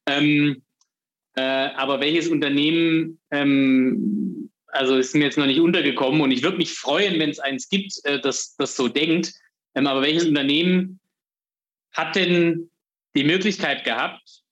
[0.06, 0.62] Ähm,
[1.36, 6.56] äh, aber welches Unternehmen, ähm, also ist mir jetzt noch nicht untergekommen und ich würde
[6.56, 9.32] mich freuen, wenn es eins gibt, äh, das, das so denkt,
[9.74, 11.00] ähm, aber welches Unternehmen
[11.92, 12.70] hat denn
[13.14, 14.42] die Möglichkeit gehabt,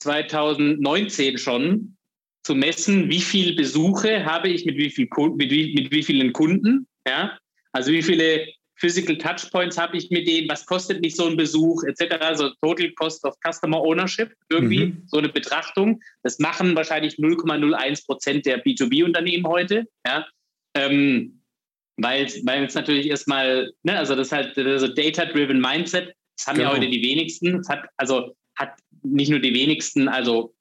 [0.00, 1.96] 2019 schon
[2.42, 6.32] zu messen, wie viele Besuche habe ich mit wie, viel, mit wie, mit wie vielen
[6.32, 6.86] Kunden?
[7.06, 7.38] Ja?
[7.72, 8.46] Also wie viele
[8.76, 12.16] Physical Touchpoints habe ich mit denen, was kostet mich so ein Besuch, etc.
[12.20, 15.02] Also Total Cost of Customer Ownership, irgendwie mhm.
[15.06, 16.02] so eine Betrachtung.
[16.22, 19.86] Das machen wahrscheinlich 0,01 Prozent der B2B-Unternehmen heute.
[20.06, 20.26] Ja?
[20.74, 21.40] Ähm,
[21.96, 26.56] weil, weil es natürlich erstmal, ne, also das ist halt so Data-Driven Mindset, das haben
[26.56, 26.70] genau.
[26.70, 27.58] ja heute die wenigsten.
[27.58, 28.72] Das hat, also hat
[29.02, 30.54] nicht nur die wenigsten, also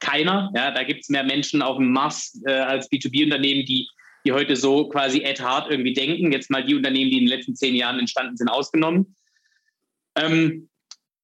[0.00, 0.50] keiner.
[0.54, 3.88] Ja, da gibt es mehr Menschen auf dem Mars äh, als B2B-Unternehmen, die,
[4.24, 6.32] die heute so quasi at heart irgendwie denken.
[6.32, 9.14] Jetzt mal die Unternehmen, die in den letzten zehn Jahren entstanden sind, ausgenommen.
[10.16, 10.68] Ähm,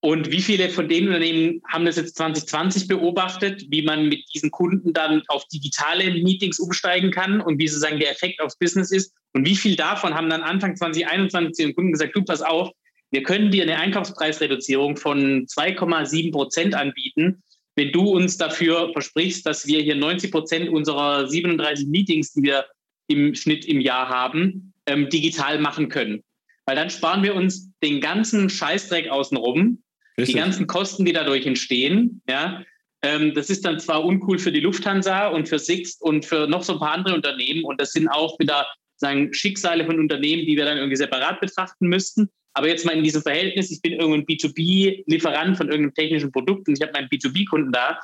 [0.01, 4.49] und wie viele von den Unternehmen haben das jetzt 2020 beobachtet, wie man mit diesen
[4.49, 9.13] Kunden dann auf digitale Meetings umsteigen kann und wie sozusagen der Effekt aufs Business ist?
[9.33, 12.71] Und wie viel davon haben dann Anfang 2021 zu den Kunden gesagt, du pass auf,
[13.11, 17.43] wir können dir eine Einkaufspreisreduzierung von 2,7 Prozent anbieten,
[17.75, 22.65] wenn du uns dafür versprichst, dass wir hier 90 Prozent unserer 37 Meetings, die wir
[23.07, 26.23] im Schnitt im Jahr haben, ähm, digital machen können.
[26.65, 29.81] Weil dann sparen wir uns den ganzen Scheißdreck außenrum,
[30.19, 30.35] Richtig.
[30.35, 32.21] die ganzen Kosten, die dadurch entstehen.
[32.29, 32.63] Ja,
[33.01, 36.63] ähm, das ist dann zwar uncool für die Lufthansa und für Sixt und für noch
[36.63, 38.67] so ein paar andere Unternehmen und das sind auch wieder
[38.97, 42.29] sagen, Schicksale von Unternehmen, die wir dann irgendwie separat betrachten müssten.
[42.53, 46.77] Aber jetzt mal in diesem Verhältnis, ich bin irgendein B2B-Lieferant von irgendeinem technischen Produkt und
[46.77, 47.99] ich habe meinen B2B-Kunden da.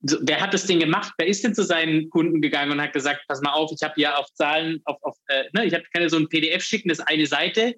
[0.00, 1.12] Wer hat das Ding gemacht?
[1.18, 4.00] Wer ist denn zu seinen Kunden gegangen und hat gesagt, pass mal auf, ich habe
[4.00, 7.00] ja auf Zahlen, auf, auf äh, ne, ich habe keine so ein PDF schicken, das
[7.00, 7.74] ist eine Seite,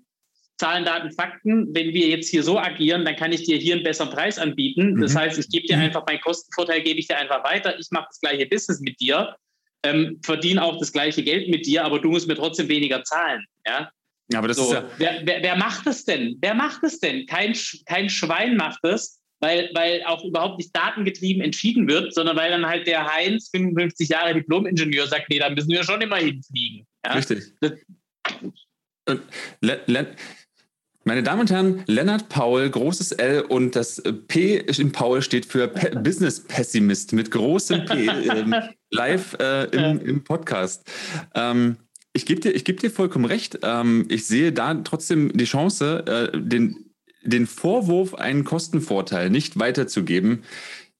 [0.60, 1.74] Zahlen, Daten, Fakten.
[1.74, 5.00] Wenn wir jetzt hier so agieren, dann kann ich dir hier einen besseren Preis anbieten.
[5.00, 5.18] Das mhm.
[5.18, 5.84] heißt, ich gebe dir mhm.
[5.84, 7.78] einfach meinen Kostenvorteil, gebe ich dir einfach weiter.
[7.78, 9.34] Ich mache das gleiche Business mit dir
[9.82, 13.44] ähm, verdiene auch das gleiche Geld mit dir, aber du musst mir trotzdem weniger zahlen.
[13.66, 13.90] Ja?
[14.32, 16.36] Ja, aber das so, ist ja wer, wer, wer, macht das denn?
[16.40, 17.26] Wer macht das denn?
[17.26, 17.56] Kein,
[17.86, 22.66] kein Schwein macht das, weil, weil auch überhaupt nicht datengetrieben entschieden wird, sondern weil dann
[22.66, 26.86] halt der Heinz, 55 Jahre Diplom-Ingenieur, sagt, nee, da müssen wir schon immer hinfliegen.
[27.04, 27.12] Ja?
[27.12, 27.42] Richtig.
[27.60, 27.72] Das,
[31.10, 35.66] meine Damen und Herren, Lennart Paul, großes L und das P in Paul steht für
[35.66, 38.54] Pe Business Pessimist mit großem P ähm,
[38.90, 40.88] live äh, im, im, Podcast.
[41.34, 41.78] Ähm,
[42.12, 43.58] ich gebe dir, geb dir vollkommen recht.
[43.64, 46.76] Ähm, ich sehe da trotzdem die Chance, äh, den,
[47.24, 50.44] den Vorwurf, einen Kostenvorteil nicht weiterzugeben.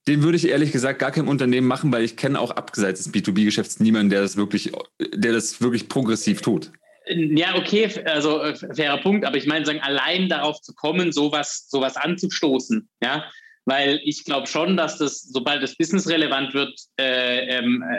[0.08, 3.14] Den würde ich ehrlich gesagt gar keinem Unternehmen machen, weil ich kenne auch abseits des
[3.14, 4.72] B2B-Geschäfts niemanden, der das wirklich,
[5.14, 6.72] der das wirklich progressiv tut.
[7.10, 11.66] Ja, okay, also äh, fairer Punkt, aber ich meine, sagen, allein darauf zu kommen, sowas,
[11.68, 13.24] sowas anzustoßen, ja,
[13.64, 17.98] weil ich glaube schon, dass das, sobald das Business relevant wird, äh, ähm, äh,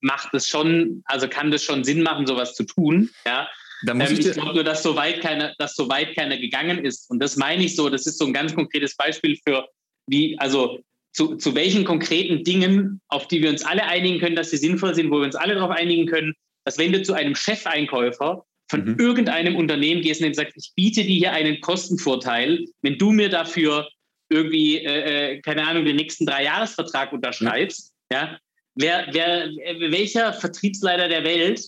[0.00, 3.48] macht es schon, also kann das schon Sinn machen, sowas zu tun, ja.
[3.88, 7.08] Ähm, ich, ich glaube nur, dass so weit keiner, dass so weit keiner gegangen ist.
[7.10, 9.68] Und das meine ich so, das ist so ein ganz konkretes Beispiel für
[10.08, 10.80] wie, also
[11.12, 14.94] zu, zu welchen konkreten Dingen, auf die wir uns alle einigen können, dass sie sinnvoll
[14.94, 16.34] sind, wo wir uns alle darauf einigen können,
[16.64, 18.96] dass wenn du zu einem Chefeinkäufer von mhm.
[18.98, 23.28] irgendeinem Unternehmen gehst und ihm sagst, ich biete dir hier einen Kostenvorteil, wenn du mir
[23.28, 23.88] dafür
[24.28, 28.38] irgendwie, äh, äh keine Ahnung, den nächsten drei Jahresvertrag unterschreibst, ja, ja
[28.74, 29.48] wer, wer,
[29.90, 31.60] welcher Vertriebsleiter der Welt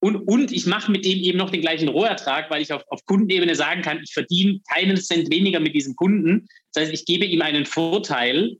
[0.00, 3.04] und, und ich mache mit dem eben noch den gleichen Rohertrag, weil ich auf, auf
[3.06, 6.46] Kundenebene sagen kann, ich verdiene keinen Cent weniger mit diesem Kunden.
[6.72, 8.56] Das heißt, ich gebe ihm einen Vorteil,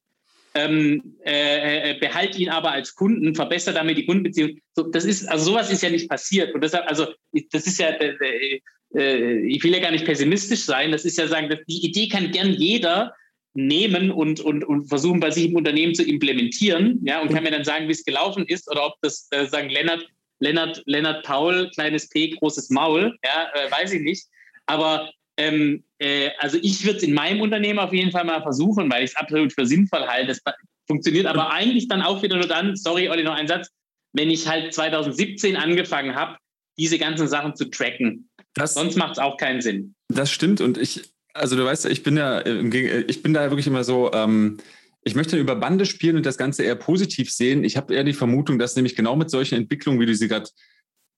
[0.58, 4.58] ähm, äh, äh, behalte ihn aber als Kunden, verbessere damit die Kundenbeziehung.
[4.74, 6.54] So, das ist, also sowas ist ja nicht passiert.
[6.54, 7.06] Und deshalb, also
[7.52, 8.60] das ist ja, äh,
[8.94, 12.30] äh, ich will ja gar nicht pessimistisch sein, das ist ja sagen, die Idee kann
[12.30, 13.14] gern jeder
[13.54, 17.50] nehmen und, und, und versuchen, bei sich im Unternehmen zu implementieren, ja, und kann mir
[17.50, 20.06] dann sagen, wie es gelaufen ist, oder ob das äh, sagen Lennart,
[20.40, 24.26] Lennart, Lennart Paul, kleines P, großes Maul, ja, äh, weiß ich nicht.
[24.66, 28.90] Aber ähm, äh, also ich würde es in meinem Unternehmen auf jeden Fall mal versuchen,
[28.90, 30.26] weil ich es absolut für sinnvoll halte.
[30.26, 30.40] Das
[30.86, 33.70] funktioniert aber eigentlich dann auch wieder nur dann, sorry, Olli, noch ein Satz,
[34.12, 36.36] wenn ich halt 2017 angefangen habe,
[36.76, 38.28] diese ganzen Sachen zu tracken.
[38.54, 39.94] Das, Sonst macht es auch keinen Sinn.
[40.08, 41.02] Das stimmt und ich,
[41.34, 44.58] also du weißt, ich bin ja, ich bin da wirklich immer so, ähm,
[45.04, 47.62] ich möchte über Bande spielen und das Ganze eher positiv sehen.
[47.62, 50.50] Ich habe eher die Vermutung, dass nämlich genau mit solchen Entwicklungen, wie du sie gerade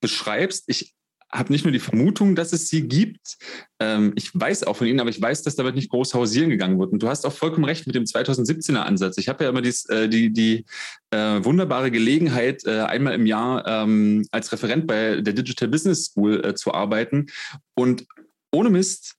[0.01, 0.95] beschreibst, ich
[1.33, 3.39] habe nicht nur die Vermutung, dass es sie gibt.
[3.79, 6.79] Ähm, ich weiß auch von ihnen, aber ich weiß, dass damit nicht groß hausieren gegangen
[6.79, 6.93] wird.
[6.93, 9.19] Und du hast auch vollkommen recht mit dem 2017er Ansatz.
[9.19, 10.65] Ich habe ja immer dies, äh, die, die
[11.11, 16.45] äh, wunderbare Gelegenheit, äh, einmal im Jahr ähm, als Referent bei der Digital Business School
[16.45, 17.27] äh, zu arbeiten.
[17.75, 18.07] Und
[18.53, 19.17] ohne Mist,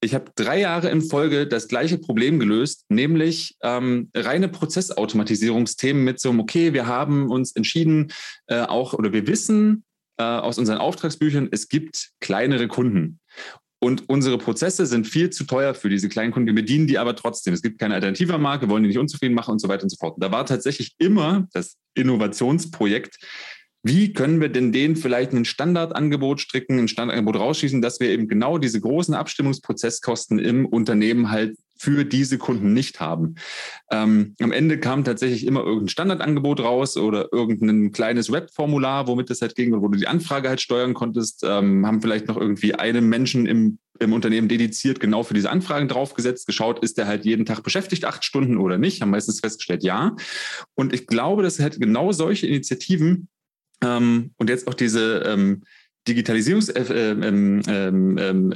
[0.00, 6.20] ich habe drei Jahre in Folge das gleiche Problem gelöst, nämlich ähm, reine Prozessautomatisierungsthemen mit
[6.20, 8.12] so einem, okay, wir haben uns entschieden,
[8.46, 9.84] äh, auch oder wir wissen,
[10.18, 13.20] äh, aus unseren Auftragsbüchern, es gibt kleinere Kunden.
[13.80, 16.46] Und unsere Prozesse sind viel zu teuer für diese kleinen Kunden.
[16.46, 17.52] Wir bedienen die aber trotzdem.
[17.52, 19.96] Es gibt keine alternative Marke, wollen die nicht unzufrieden machen und so weiter und so
[20.00, 20.14] fort.
[20.14, 23.18] Und da war tatsächlich immer das Innovationsprojekt,
[23.86, 28.26] wie können wir denn denen vielleicht ein Standardangebot stricken, ein Standardangebot rausschießen, dass wir eben
[28.26, 33.34] genau diese großen Abstimmungsprozesskosten im Unternehmen halt für diese Kunden nicht haben.
[33.90, 39.42] Ähm, am Ende kam tatsächlich immer irgendein Standardangebot raus oder irgendein kleines Webformular, womit es
[39.42, 43.08] halt ging, wo du die Anfrage halt steuern konntest, ähm, haben vielleicht noch irgendwie einen
[43.10, 47.44] Menschen im, im Unternehmen dediziert genau für diese Anfragen draufgesetzt, geschaut, ist der halt jeden
[47.44, 50.16] Tag beschäftigt, acht Stunden oder nicht, haben meistens festgestellt, ja.
[50.74, 53.28] Und ich glaube, dass halt genau solche Initiativen
[53.82, 55.64] ähm, und jetzt auch diese, ähm,
[56.06, 57.68] Digitalisierungsinitiativen,
[58.18, 58.52] äh, ähm,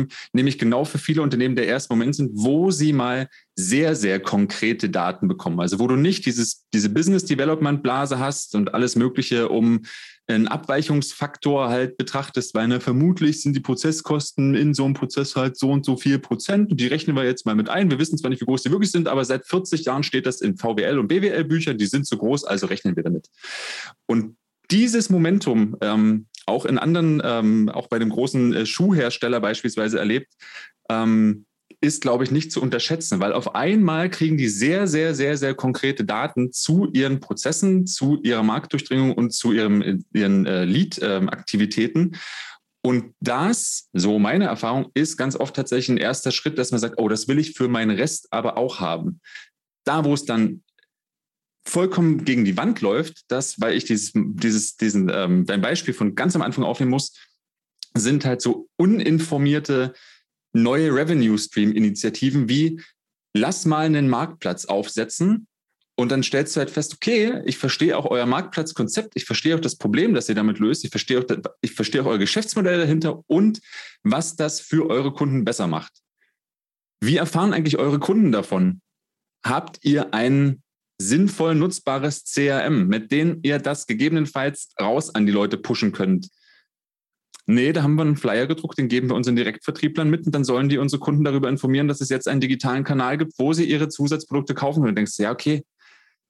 [0.00, 4.20] ähm, nämlich genau für viele Unternehmen der erste Moment sind, wo sie mal sehr, sehr
[4.20, 5.60] konkrete Daten bekommen.
[5.60, 9.82] Also wo du nicht dieses, diese Business Development Blase hast und alles Mögliche, um
[10.26, 15.58] einen Abweichungsfaktor halt betrachtest, weil ne, vermutlich sind die Prozesskosten in so einem Prozess halt
[15.58, 17.90] so und so viel Prozent und die rechnen wir jetzt mal mit ein.
[17.90, 20.40] Wir wissen zwar nicht, wie groß die wirklich sind, aber seit 40 Jahren steht das
[20.40, 23.28] in VWL und BWL Büchern, die sind so groß, also rechnen wir damit.
[24.06, 24.36] Und
[24.70, 30.32] dieses Momentum ähm, auch in anderen, ähm, auch bei dem großen äh, Schuhhersteller beispielsweise erlebt,
[30.90, 31.46] ähm,
[31.80, 35.54] ist, glaube ich, nicht zu unterschätzen, weil auf einmal kriegen die sehr, sehr, sehr, sehr
[35.54, 42.16] konkrete Daten zu ihren Prozessen, zu ihrer Marktdurchdringung und zu ihrem, ihren äh, Lead-Aktivitäten.
[42.82, 46.96] und das, so meine Erfahrung, ist ganz oft tatsächlich ein erster Schritt, dass man sagt,
[46.98, 49.20] oh, das will ich für meinen Rest aber auch haben.
[49.84, 50.63] Da, wo es dann
[51.66, 56.14] vollkommen gegen die Wand läuft, das, weil ich dieses, dieses, diesen, ähm, dein Beispiel von
[56.14, 57.12] ganz am Anfang aufnehmen muss,
[57.94, 59.94] sind halt so uninformierte
[60.52, 62.80] neue Revenue Stream Initiativen wie
[63.34, 65.48] lass mal einen Marktplatz aufsetzen
[65.96, 69.60] und dann stellst du halt fest, okay, ich verstehe auch euer Marktplatzkonzept, ich verstehe auch
[69.60, 71.24] das Problem, das ihr damit löst, ich verstehe auch,
[71.60, 73.60] ich verstehe auch euer Geschäftsmodell dahinter und
[74.02, 75.92] was das für eure Kunden besser macht.
[77.00, 78.80] Wie erfahren eigentlich eure Kunden davon?
[79.44, 80.63] Habt ihr ein
[80.98, 86.28] sinnvoll nutzbares CRM, mit dem ihr das gegebenenfalls raus an die Leute pushen könnt?
[87.46, 90.44] Nee, da haben wir einen Flyer gedruckt, den geben wir unseren Direktvertrieblern mit und dann
[90.44, 93.64] sollen die unsere Kunden darüber informieren, dass es jetzt einen digitalen Kanal gibt, wo sie
[93.64, 94.80] ihre Zusatzprodukte kaufen.
[94.80, 95.62] Und du denkst, ja, okay,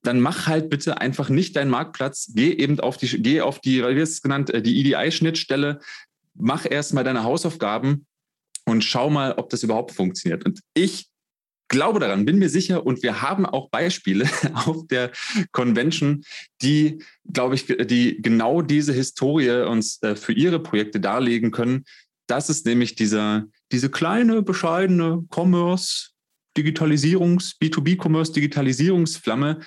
[0.03, 3.83] dann mach halt bitte einfach nicht deinen Marktplatz, geh eben auf die, geh auf die,
[3.83, 5.81] wie es genannt, äh, die EDI-Schnittstelle,
[6.35, 8.07] mach erstmal deine Hausaufgaben
[8.67, 10.45] und schau mal, ob das überhaupt funktioniert.
[10.45, 11.09] Und ich
[11.69, 15.11] glaube daran, bin mir sicher und wir haben auch Beispiele auf der
[15.53, 16.25] Convention,
[16.63, 16.99] die,
[17.31, 21.85] glaube ich, die genau diese Historie uns äh, für ihre Projekte darlegen können.
[22.27, 26.11] Das ist nämlich dieser, diese kleine, bescheidene Commerce,
[26.57, 29.61] Digitalisierungs, B2B-Commerce, Digitalisierungsflamme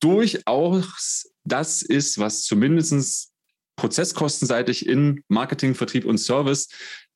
[0.00, 3.30] durchaus das ist, was zumindest
[3.76, 6.68] prozesskostenseitig in Marketing, Vertrieb und Service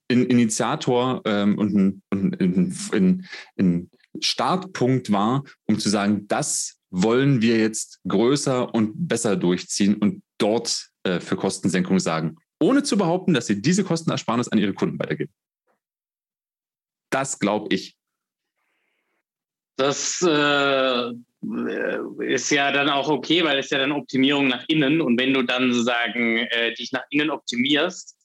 [0.08, 3.26] in Initiator ähm, und ein, in, in,
[3.56, 3.90] in,
[4.22, 10.88] Startpunkt war, um zu sagen, das wollen wir jetzt größer und besser durchziehen und dort
[11.04, 15.32] äh, für Kostensenkung sagen, ohne zu behaupten, dass sie diese Kostenersparnis an ihre Kunden weitergeben.
[17.10, 17.96] Das glaube ich.
[19.76, 21.12] Das äh,
[22.24, 25.42] ist ja dann auch okay, weil es ja dann Optimierung nach innen und wenn du
[25.42, 28.15] dann sozusagen äh, dich nach innen optimierst,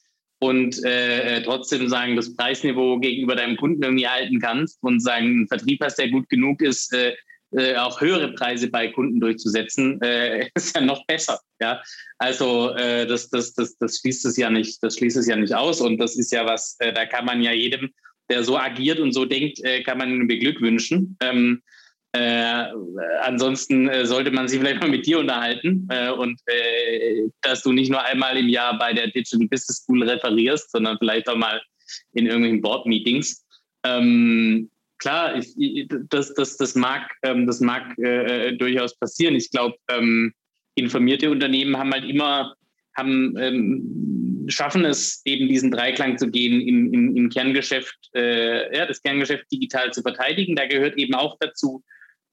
[0.42, 5.48] und äh, trotzdem sagen, das Preisniveau gegenüber deinem Kunden irgendwie halten kannst und sagen, einen
[5.48, 7.14] Vertrieb hast, der gut genug ist, äh,
[7.52, 11.40] äh, auch höhere Preise bei Kunden durchzusetzen, äh, ist ja noch besser.
[11.60, 11.84] Ja,
[12.18, 15.54] also äh, das, das, das, das schließt es ja nicht, das schließt es ja nicht
[15.54, 17.92] aus und das ist ja was, äh, da kann man ja jedem,
[18.28, 21.18] der so agiert und so denkt, äh, kann man beglückwünschen.
[21.22, 21.62] Ähm,
[22.14, 22.66] äh,
[23.22, 27.72] ansonsten äh, sollte man sich vielleicht mal mit dir unterhalten äh, und äh, dass du
[27.72, 31.62] nicht nur einmal im Jahr bei der Digital Business School referierst, sondern vielleicht auch mal
[32.14, 33.46] in irgendwelchen Board-Meetings.
[33.84, 39.36] Ähm, klar, ich, das, das, das mag, ähm, das mag äh, durchaus passieren.
[39.36, 40.34] Ich glaube, ähm,
[40.76, 42.56] informierte Unternehmen haben halt immer,
[42.98, 48.86] haben, ähm, schaffen es eben diesen Dreiklang zu gehen, im, im, im Kerngeschäft, äh, ja,
[48.86, 50.58] das Kerngeschäft digital zu verteidigen.
[50.58, 51.84] Da gehört eben auch dazu,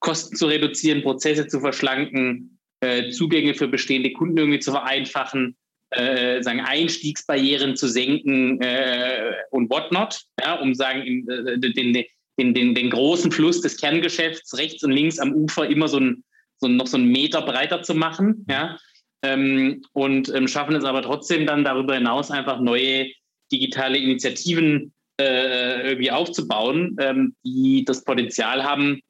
[0.00, 5.56] Kosten zu reduzieren, Prozesse zu verschlanken, äh, Zugänge für bestehende Kunden irgendwie zu vereinfachen,
[5.90, 11.92] äh, sagen Einstiegsbarrieren zu senken äh, und whatnot, ja, um sagen in, äh, den,
[12.38, 16.24] den, den, den großen Fluss des Kerngeschäfts rechts und links am Ufer immer so, ein,
[16.58, 18.78] so noch so einen Meter breiter zu machen, ja,
[19.22, 23.08] ähm, und ähm, schaffen es aber trotzdem dann darüber hinaus einfach neue
[23.50, 29.00] digitale Initiativen äh, irgendwie aufzubauen, ähm, die das Potenzial haben,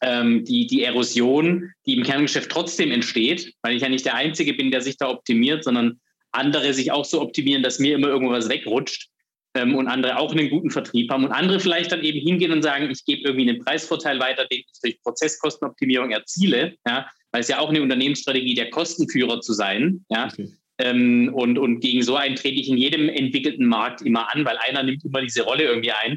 [0.00, 4.54] ähm, die, die Erosion, die im Kerngeschäft trotzdem entsteht, weil ich ja nicht der Einzige
[4.54, 8.48] bin, der sich da optimiert, sondern andere sich auch so optimieren, dass mir immer irgendwas
[8.48, 9.08] wegrutscht
[9.54, 12.62] ähm, und andere auch einen guten Vertrieb haben und andere vielleicht dann eben hingehen und
[12.62, 17.48] sagen, ich gebe irgendwie einen Preisvorteil weiter, den ich durch Prozesskostenoptimierung erziele, ja, weil es
[17.48, 20.28] ja auch eine Unternehmensstrategie der Kostenführer zu sein, ja.
[20.32, 20.48] Okay.
[20.78, 24.56] Ähm, und, und gegen so einen trete ich in jedem entwickelten Markt immer an, weil
[24.56, 26.16] einer nimmt immer diese Rolle irgendwie ein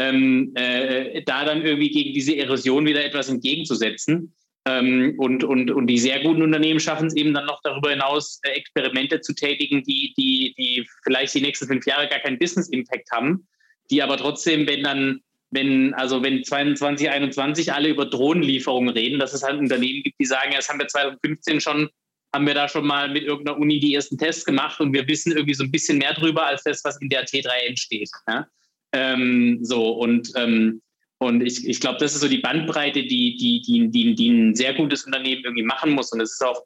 [0.00, 4.34] ähm, äh, da dann irgendwie gegen diese Erosion wieder etwas entgegenzusetzen.
[4.66, 8.40] Ähm, und, und, und die sehr guten Unternehmen schaffen es eben dann noch darüber hinaus,
[8.42, 13.10] äh, Experimente zu tätigen, die, die, die vielleicht die nächsten fünf Jahre gar keinen Business-Impact
[13.12, 13.46] haben,
[13.90, 15.20] die aber trotzdem, wenn dann,
[15.50, 20.52] wenn, also wenn 2021 alle über Drohnenlieferungen reden, dass es halt Unternehmen gibt, die sagen,
[20.52, 21.88] ja, das haben wir 2015 schon
[22.32, 25.32] haben wir da schon mal mit irgendeiner Uni die ersten Tests gemacht und wir wissen
[25.32, 28.08] irgendwie so ein bisschen mehr drüber als das, was in der T3 entsteht.
[28.28, 28.46] Ja?
[28.92, 30.82] Ähm, so und ähm,
[31.22, 34.54] und ich, ich glaube, das ist so die Bandbreite, die, die, die, die, die ein
[34.54, 36.10] sehr gutes Unternehmen irgendwie machen muss.
[36.12, 36.64] Und das ist auch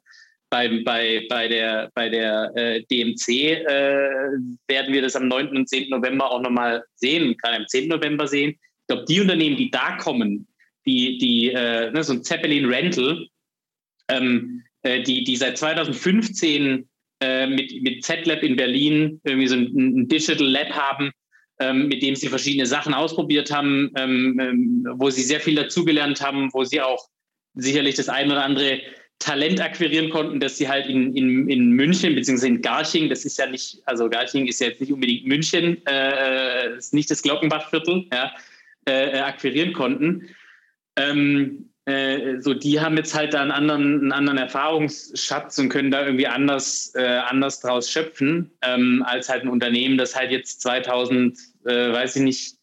[0.49, 4.29] bei, bei, bei der, bei der äh, DMC äh,
[4.67, 5.49] werden wir das am 9.
[5.49, 5.89] und 10.
[5.89, 7.89] November auch nochmal sehen, gerade am 10.
[7.89, 8.51] November sehen.
[8.51, 10.47] Ich glaube, die Unternehmen, die da kommen,
[10.85, 13.27] die, die äh, ne, so ein Zeppelin Rental,
[14.07, 16.87] ähm, äh, die, die seit 2015
[17.19, 21.11] äh, mit, mit Z-Lab in Berlin irgendwie so ein, ein Digital Lab haben,
[21.59, 26.21] ähm, mit dem sie verschiedene Sachen ausprobiert haben, ähm, ähm, wo sie sehr viel dazugelernt
[26.21, 27.07] haben, wo sie auch
[27.53, 28.81] sicherlich das ein oder andere
[29.19, 33.37] Talent akquirieren konnten, dass sie halt in, in, in München beziehungsweise in Garching, das ist
[33.37, 37.21] ja nicht, also Garching ist ja jetzt nicht unbedingt München, äh, äh ist nicht das
[37.21, 38.33] Glockenbachviertel, ja,
[38.85, 40.29] äh, akquirieren konnten.
[40.97, 45.91] Ähm, äh, so die haben jetzt halt da einen anderen, einen anderen Erfahrungsschatz und können
[45.91, 50.61] da irgendwie anders, äh, anders draus schöpfen, ähm, als halt ein Unternehmen, das halt jetzt
[50.61, 52.55] 2000, äh, weiß ich nicht,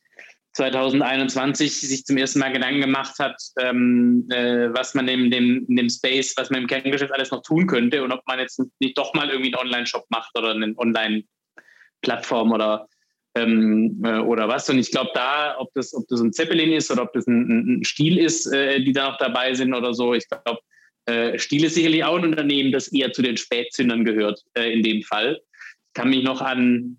[0.55, 5.77] 2021 sich zum ersten Mal Gedanken gemacht hat, ähm, äh, was man in dem, in
[5.77, 8.99] dem Space, was man im Kerngeschäft alles noch tun könnte und ob man jetzt nicht
[8.99, 12.87] doch mal irgendwie einen Online-Shop macht oder eine Online-Plattform oder
[13.35, 14.69] ähm, äh, oder was.
[14.69, 17.79] Und ich glaube, da, ob das, ob das ein Zeppelin ist oder ob das ein,
[17.79, 20.61] ein Stiel ist, äh, die da noch dabei sind oder so, ich glaube,
[21.07, 24.83] äh, Stiel ist sicherlich auch ein Unternehmen, das eher zu den Spätzündern gehört äh, in
[24.83, 25.41] dem Fall.
[25.89, 26.99] Ich kann mich noch an,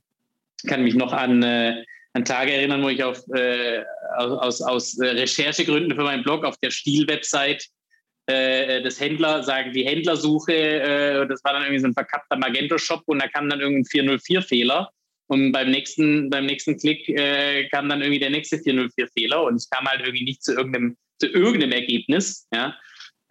[0.67, 3.83] kann mich noch an, äh, an Tage erinnern, wo ich auf, äh,
[4.17, 7.65] aus, aus Recherchegründen für meinen Blog auf der Stiel-Website
[8.25, 13.27] das Händler, sagen die Händlersuche, das war dann irgendwie so ein verkappter Magento-Shop und da
[13.27, 14.89] kam dann irgendein 404-Fehler
[15.27, 19.69] und beim nächsten, beim nächsten Klick äh, kam dann irgendwie der nächste 404-Fehler und ich
[19.69, 22.47] kam halt irgendwie nicht zu irgendeinem, zu irgendeinem Ergebnis.
[22.53, 22.75] Ja?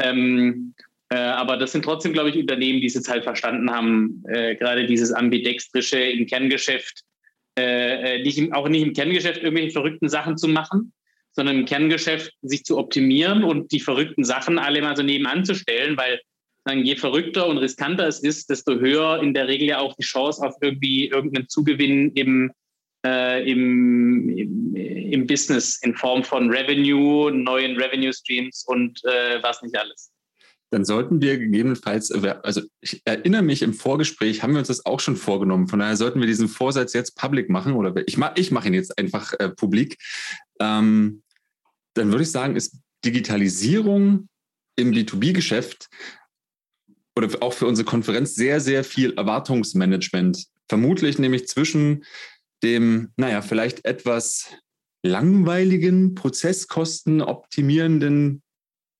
[0.00, 0.74] Ähm,
[1.10, 4.56] äh, aber das sind trotzdem, glaube ich, Unternehmen, die es jetzt halt verstanden haben, äh,
[4.56, 7.02] gerade dieses ambidextrische im Kerngeschäft,
[7.58, 10.94] äh, äh, nicht im, auch nicht im Kerngeschäft irgendwelche verrückten Sachen zu machen,
[11.32, 15.54] sondern im Kerngeschäft sich zu optimieren und die verrückten Sachen alle mal so nebenan zu
[15.54, 16.20] stellen, weil
[16.64, 20.04] sagen, je verrückter und riskanter es ist, desto höher in der Regel ja auch die
[20.04, 22.52] Chance auf irgendwie irgendeinen Zugewinn im,
[23.04, 29.62] äh, im, im, im, Business in Form von Revenue, neuen Revenue Streams und äh, was
[29.62, 30.10] nicht alles.
[30.70, 35.00] Dann sollten wir gegebenenfalls, also ich erinnere mich im Vorgespräch, haben wir uns das auch
[35.00, 35.68] schon vorgenommen.
[35.68, 38.74] Von daher sollten wir diesen Vorsatz jetzt public machen oder ich, mach, ich mache ihn
[38.74, 39.98] jetzt einfach äh, publik.
[40.60, 41.22] Ähm,
[41.92, 44.28] dann würde ich sagen, ist Digitalisierung
[44.76, 45.90] im B2B-Geschäft
[47.16, 50.46] oder auch für unsere Konferenz sehr, sehr viel Erwartungsmanagement.
[50.68, 52.04] Vermutlich nämlich zwischen
[52.62, 54.46] dem, naja, vielleicht etwas
[55.04, 58.42] langweiligen, Prozesskosten optimierenden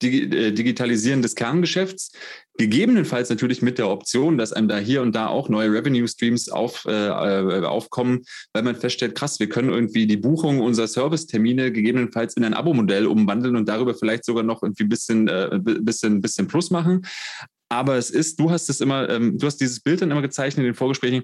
[0.03, 2.13] äh, Digitalisieren des Kerngeschäfts,
[2.59, 6.49] gegebenenfalls natürlich mit der Option, dass einem da hier und da auch neue Revenue Streams
[6.49, 11.73] auf, äh, äh, aufkommen, weil man feststellt, krass, wir können irgendwie die Buchung unserer Servicetermine
[11.73, 16.21] gegebenenfalls in ein Abo-Modell umwandeln und darüber vielleicht sogar noch irgendwie ein bisschen, äh, bisschen,
[16.21, 17.07] bisschen Plus machen.
[17.73, 20.59] Aber es ist, du hast es immer, ähm, du hast dieses Bild dann immer gezeichnet
[20.59, 21.23] in den Vorgesprächen.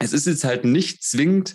[0.00, 1.54] Es ist jetzt halt nicht zwingend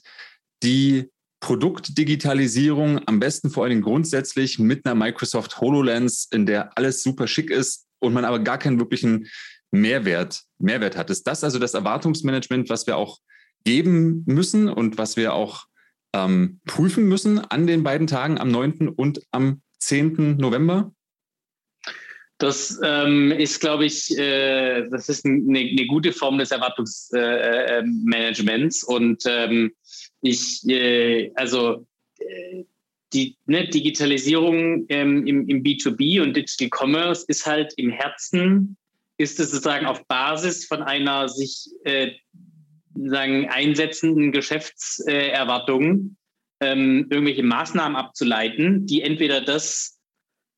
[0.63, 1.09] die
[1.41, 7.28] Produktdigitalisierung, am besten vor allen Dingen grundsätzlich mit einer Microsoft HoloLens, in der alles super
[7.28, 9.28] schick ist und man aber gar keinen wirklichen
[9.71, 11.09] Mehrwert, Mehrwert hat.
[11.09, 13.19] Ist das also das Erwartungsmanagement, was wir auch
[13.65, 15.65] geben müssen und was wir auch
[16.13, 18.88] ähm, prüfen müssen an den beiden Tagen, am 9.
[18.88, 20.38] und am 10.
[20.38, 20.93] November?
[22.40, 28.84] Das ähm, ist, glaube ich, äh, das ist eine, eine, gute Form des Erwartungsmanagements.
[28.84, 29.72] Äh, äh und ähm,
[30.22, 31.86] ich, äh, also
[32.20, 32.64] äh,
[33.14, 38.78] die ne, Digitalisierung ähm, im, im, B2B und Digital Commerce ist halt im Herzen,
[39.18, 42.12] ist es sozusagen auf Basis von einer sich äh,
[42.96, 46.18] sagen, einsetzenden Geschäftserwartung
[46.60, 50.00] ähm, irgendwelche Maßnahmen abzuleiten, die entweder das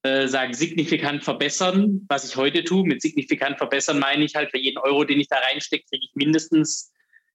[0.05, 2.85] äh, sagen, signifikant verbessern, was ich heute tue.
[2.85, 6.11] Mit signifikant verbessern meine ich halt, für jeden Euro, den ich da reinstecke, kriege ich
[6.13, 6.91] mindestens,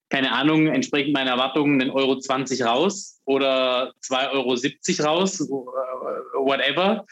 [0.08, 7.06] keine Ahnung, entsprechend meiner Erwartungen, einen Euro 20 raus oder 2,70 Euro raus, äh, whatever.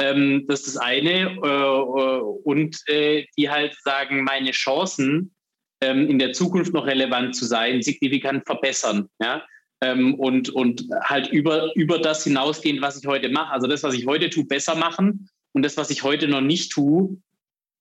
[0.00, 1.36] Ähm, das ist das eine.
[1.36, 5.36] Äh, und äh, die halt sagen, meine Chancen,
[5.82, 9.08] ähm, in der Zukunft noch relevant zu sein, signifikant verbessern.
[9.20, 9.44] Ja?
[9.80, 13.52] Ähm, und, und halt über, über das hinausgehend, was ich heute mache.
[13.52, 16.72] Also das, was ich heute tue, besser machen und das, was ich heute noch nicht
[16.72, 17.16] tue,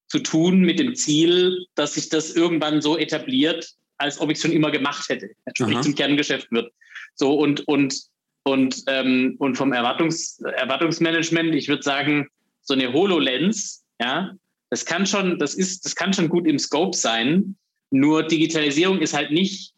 [0.07, 4.41] zu tun mit dem Ziel, dass sich das irgendwann so etabliert, als ob ich es
[4.41, 6.71] schon immer gemacht hätte, sprich zum Kerngeschäft wird.
[7.15, 7.95] So und und
[8.43, 12.27] und ähm, und vom Erwartungs, Erwartungsmanagement, ich würde sagen,
[12.61, 14.35] so eine HoloLens, ja,
[14.69, 17.55] das kann schon, das ist, das kann schon gut im Scope sein.
[17.91, 19.74] Nur Digitalisierung ist halt nicht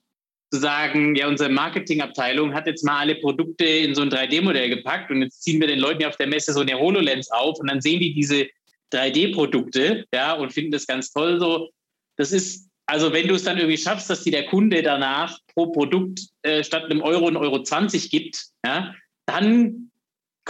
[0.51, 5.11] zu sagen, ja, unsere Marketingabteilung hat jetzt mal alle Produkte in so ein 3D-Modell gepackt
[5.11, 7.69] und jetzt ziehen wir den Leuten ja auf der Messe so eine HoloLens auf und
[7.69, 8.47] dann sehen die diese
[8.93, 11.69] 3D-Produkte, ja, und finden das ganz toll so.
[12.15, 15.67] Das ist, also wenn du es dann irgendwie schaffst, dass dir der Kunde danach pro
[15.67, 18.95] Produkt äh, statt einem Euro einen Euro 20 gibt, ja,
[19.25, 19.91] dann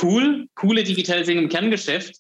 [0.02, 2.18] cool, coole Digitalisierung im Kerngeschäft.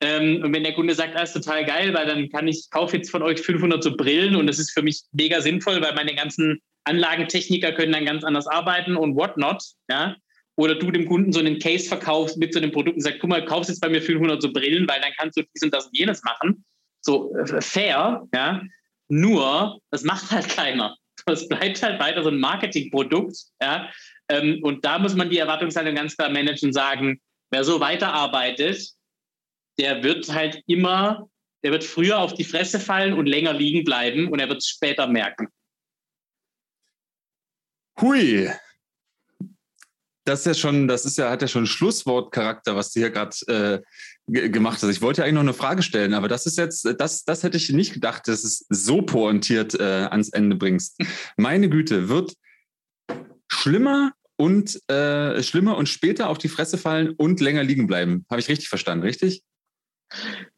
[0.00, 2.96] Ähm, und wenn der Kunde sagt, ah, ist total geil, weil dann kann ich, kaufe
[2.96, 6.16] jetzt von euch 500 so Brillen und das ist für mich mega sinnvoll, weil meine
[6.16, 10.16] ganzen Anlagentechniker können dann ganz anders arbeiten und whatnot, ja.
[10.56, 13.30] Oder du dem Kunden so einen Case verkaufst mit so einem Produkt und sagst, guck
[13.30, 15.86] mal, kaufst jetzt bei mir 500 so Brillen, weil dann kannst du dies und das
[15.86, 16.64] und jenes machen.
[17.00, 18.62] So äh, fair, ja.
[19.08, 20.96] Nur, das macht halt keiner.
[21.26, 23.88] Es bleibt halt weiter so ein Marketingprodukt, ja.
[24.28, 27.20] Ähm, und da muss man die Erwartungshaltung ganz klar managen und sagen,
[27.50, 28.88] wer so weiterarbeitet,
[29.78, 31.28] der wird halt immer,
[31.62, 34.68] der wird früher auf die Fresse fallen und länger liegen bleiben und er wird es
[34.68, 35.48] später merken.
[38.02, 38.50] Hui.
[40.24, 43.82] Das ist ja schon, das ist ja, hat ja schon Schlusswortcharakter, was du hier gerade
[44.28, 44.90] äh, gemacht hast.
[44.90, 47.56] Ich wollte ja eigentlich noch eine Frage stellen, aber das ist jetzt, das, das hätte
[47.56, 51.00] ich nicht gedacht, dass es so pointiert äh, ans Ende bringst.
[51.36, 52.34] Meine Güte, wird
[53.48, 58.24] schlimmer und äh, schlimmer und später auf die Fresse fallen und länger liegen bleiben.
[58.30, 59.42] Habe ich richtig verstanden, richtig?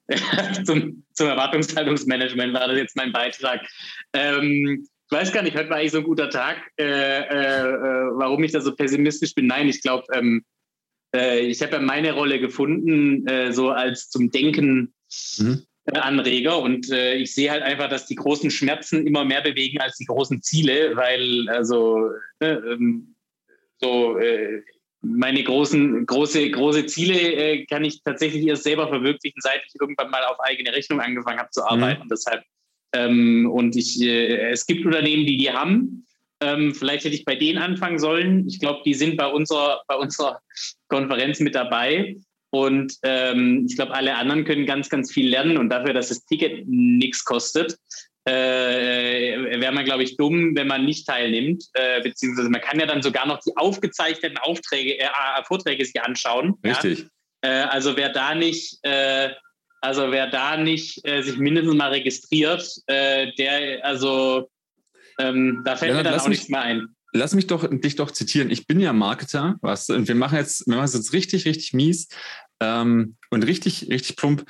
[0.64, 3.60] zum, zum Erwartungshaltungsmanagement war das jetzt mein Beitrag.
[4.12, 8.10] Ähm, ich weiß gar nicht, heute war eigentlich so ein guter Tag, äh, äh, äh
[8.14, 9.46] warum ich da so pessimistisch bin.
[9.46, 10.44] Nein, ich glaube, ähm,
[11.14, 14.94] äh, ich habe ja meine Rolle gefunden, äh, so als zum Denken
[15.38, 15.62] mhm.
[15.92, 16.58] Anreger.
[16.58, 20.40] Und ich sehe halt einfach, dass die großen Schmerzen immer mehr bewegen als die großen
[20.42, 23.14] Ziele, weil also ne, ähm,
[23.82, 24.18] so
[25.04, 30.10] meine großen, große, große Ziele äh, kann ich tatsächlich erst selber verwirklichen, seit ich irgendwann
[30.10, 31.66] mal auf eigene Rechnung angefangen habe zu mhm.
[31.66, 32.04] arbeiten.
[32.04, 32.08] Mhm.
[32.08, 32.42] Deshalb,
[32.94, 36.06] ähm, und ich, äh, es gibt Unternehmen, die die haben.
[36.40, 38.46] Ähm, vielleicht hätte ich bei denen anfangen sollen.
[38.46, 40.40] Ich glaube, die sind bei unserer, bei unserer
[40.88, 42.16] Konferenz mit dabei.
[42.50, 45.56] Und ähm, ich glaube, alle anderen können ganz, ganz viel lernen.
[45.58, 47.76] Und dafür, dass das Ticket nichts kostet,
[48.26, 51.64] äh, wäre man, glaube ich, dumm, wenn man nicht teilnimmt.
[51.74, 55.08] Äh, beziehungsweise man kann ja dann sogar noch die aufgezeichneten Aufträge, äh,
[55.46, 56.54] Vorträge sich anschauen.
[56.64, 57.06] Richtig.
[57.44, 57.64] Ja?
[57.64, 59.30] Äh, also wer da nicht, äh,
[59.84, 64.48] also wer da nicht sich mindestens mal registriert, der, also
[65.18, 66.88] ähm, da fällt Lennart, mir dann auch mich, nichts mehr ein.
[67.12, 68.50] Lass mich doch dich doch zitieren.
[68.50, 71.72] Ich bin ja Marketer, was und wir machen jetzt, wir machen es jetzt richtig, richtig
[71.72, 72.08] mies
[72.60, 74.44] ähm, und richtig, richtig plump.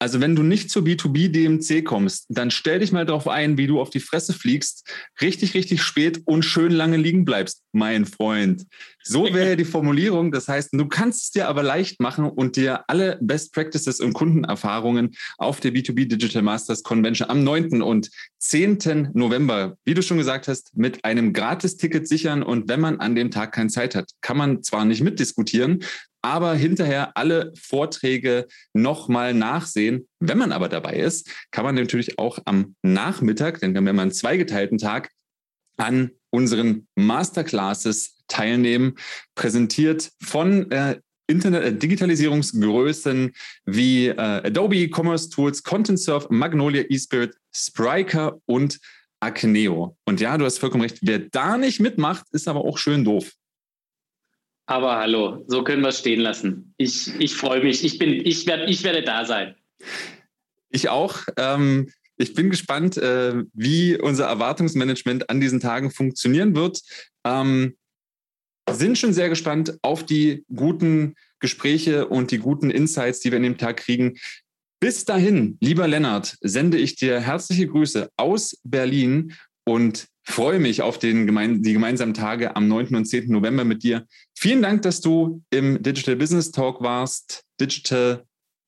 [0.00, 3.66] Also wenn du nicht zur B2B DMC kommst, dann stell dich mal darauf ein, wie
[3.66, 4.88] du auf die Fresse fliegst,
[5.20, 8.64] richtig, richtig spät und schön lange liegen bleibst, mein Freund.
[9.02, 10.30] So wäre die Formulierung.
[10.30, 14.12] Das heißt, du kannst es dir aber leicht machen und dir alle Best Practices und
[14.12, 17.82] Kundenerfahrungen auf der B2B Digital Masters Convention am 9.
[17.82, 19.10] und 10.
[19.14, 22.44] November, wie du schon gesagt hast, mit einem Gratis-Ticket sichern.
[22.44, 25.80] Und wenn man an dem Tag keine Zeit hat, kann man zwar nicht mitdiskutieren,
[26.22, 30.08] aber hinterher alle Vorträge nochmal nachsehen.
[30.20, 34.02] Wenn man aber dabei ist, kann man natürlich auch am Nachmittag, denn wir haben ja
[34.02, 35.10] einen zweigeteilten Tag,
[35.78, 38.96] an unseren Masterclasses teilnehmen,
[39.34, 43.32] präsentiert von äh, Internet äh, Digitalisierungsgrößen
[43.64, 48.80] wie äh, Adobe Commerce Tools, ContentSurf, Magnolia eSpirit, Spryker und
[49.20, 49.96] Acneo.
[50.04, 50.98] Und ja, du hast vollkommen recht.
[51.02, 53.32] Wer da nicht mitmacht, ist aber auch schön doof.
[54.68, 56.74] Aber hallo, so können wir es stehen lassen.
[56.76, 57.86] Ich, ich freue mich.
[57.86, 59.54] Ich, bin, ich, werd, ich werde da sein.
[60.68, 61.20] Ich auch.
[61.38, 66.82] Ähm, ich bin gespannt, äh, wie unser Erwartungsmanagement an diesen Tagen funktionieren wird.
[67.24, 67.78] Ähm,
[68.70, 73.44] sind schon sehr gespannt auf die guten Gespräche und die guten Insights, die wir in
[73.44, 74.18] dem Tag kriegen.
[74.80, 79.32] Bis dahin, lieber Lennart, sende ich dir herzliche Grüße aus Berlin
[79.68, 81.26] und freue mich auf den
[81.62, 82.96] die gemeinsamen Tage am 9.
[82.96, 83.30] und 10.
[83.30, 84.06] November mit dir.
[84.34, 87.44] Vielen Dank, dass du im Digital Business Talk warst.
[87.60, 88.24] Digital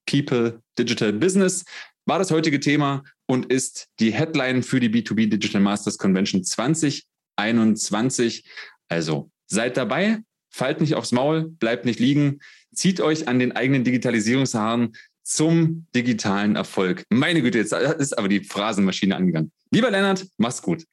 [0.07, 1.64] People, Digital Business
[2.05, 8.44] war das heutige Thema und ist die Headline für die B2B Digital Masters Convention 2021.
[8.88, 10.18] Also seid dabei,
[10.51, 12.40] fallt nicht aufs Maul, bleibt nicht liegen,
[12.74, 17.05] zieht euch an den eigenen Digitalisierungshaaren zum digitalen Erfolg.
[17.11, 19.53] Meine Güte, jetzt ist aber die Phrasenmaschine angegangen.
[19.71, 20.85] Lieber Lennart, mach's gut.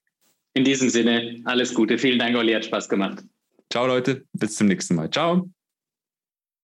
[0.54, 1.98] In diesem Sinne, alles Gute.
[1.98, 3.24] Vielen Dank, Olli, hat Spaß gemacht.
[3.72, 4.26] Ciao, Leute.
[4.34, 5.10] Bis zum nächsten Mal.
[5.10, 5.50] Ciao.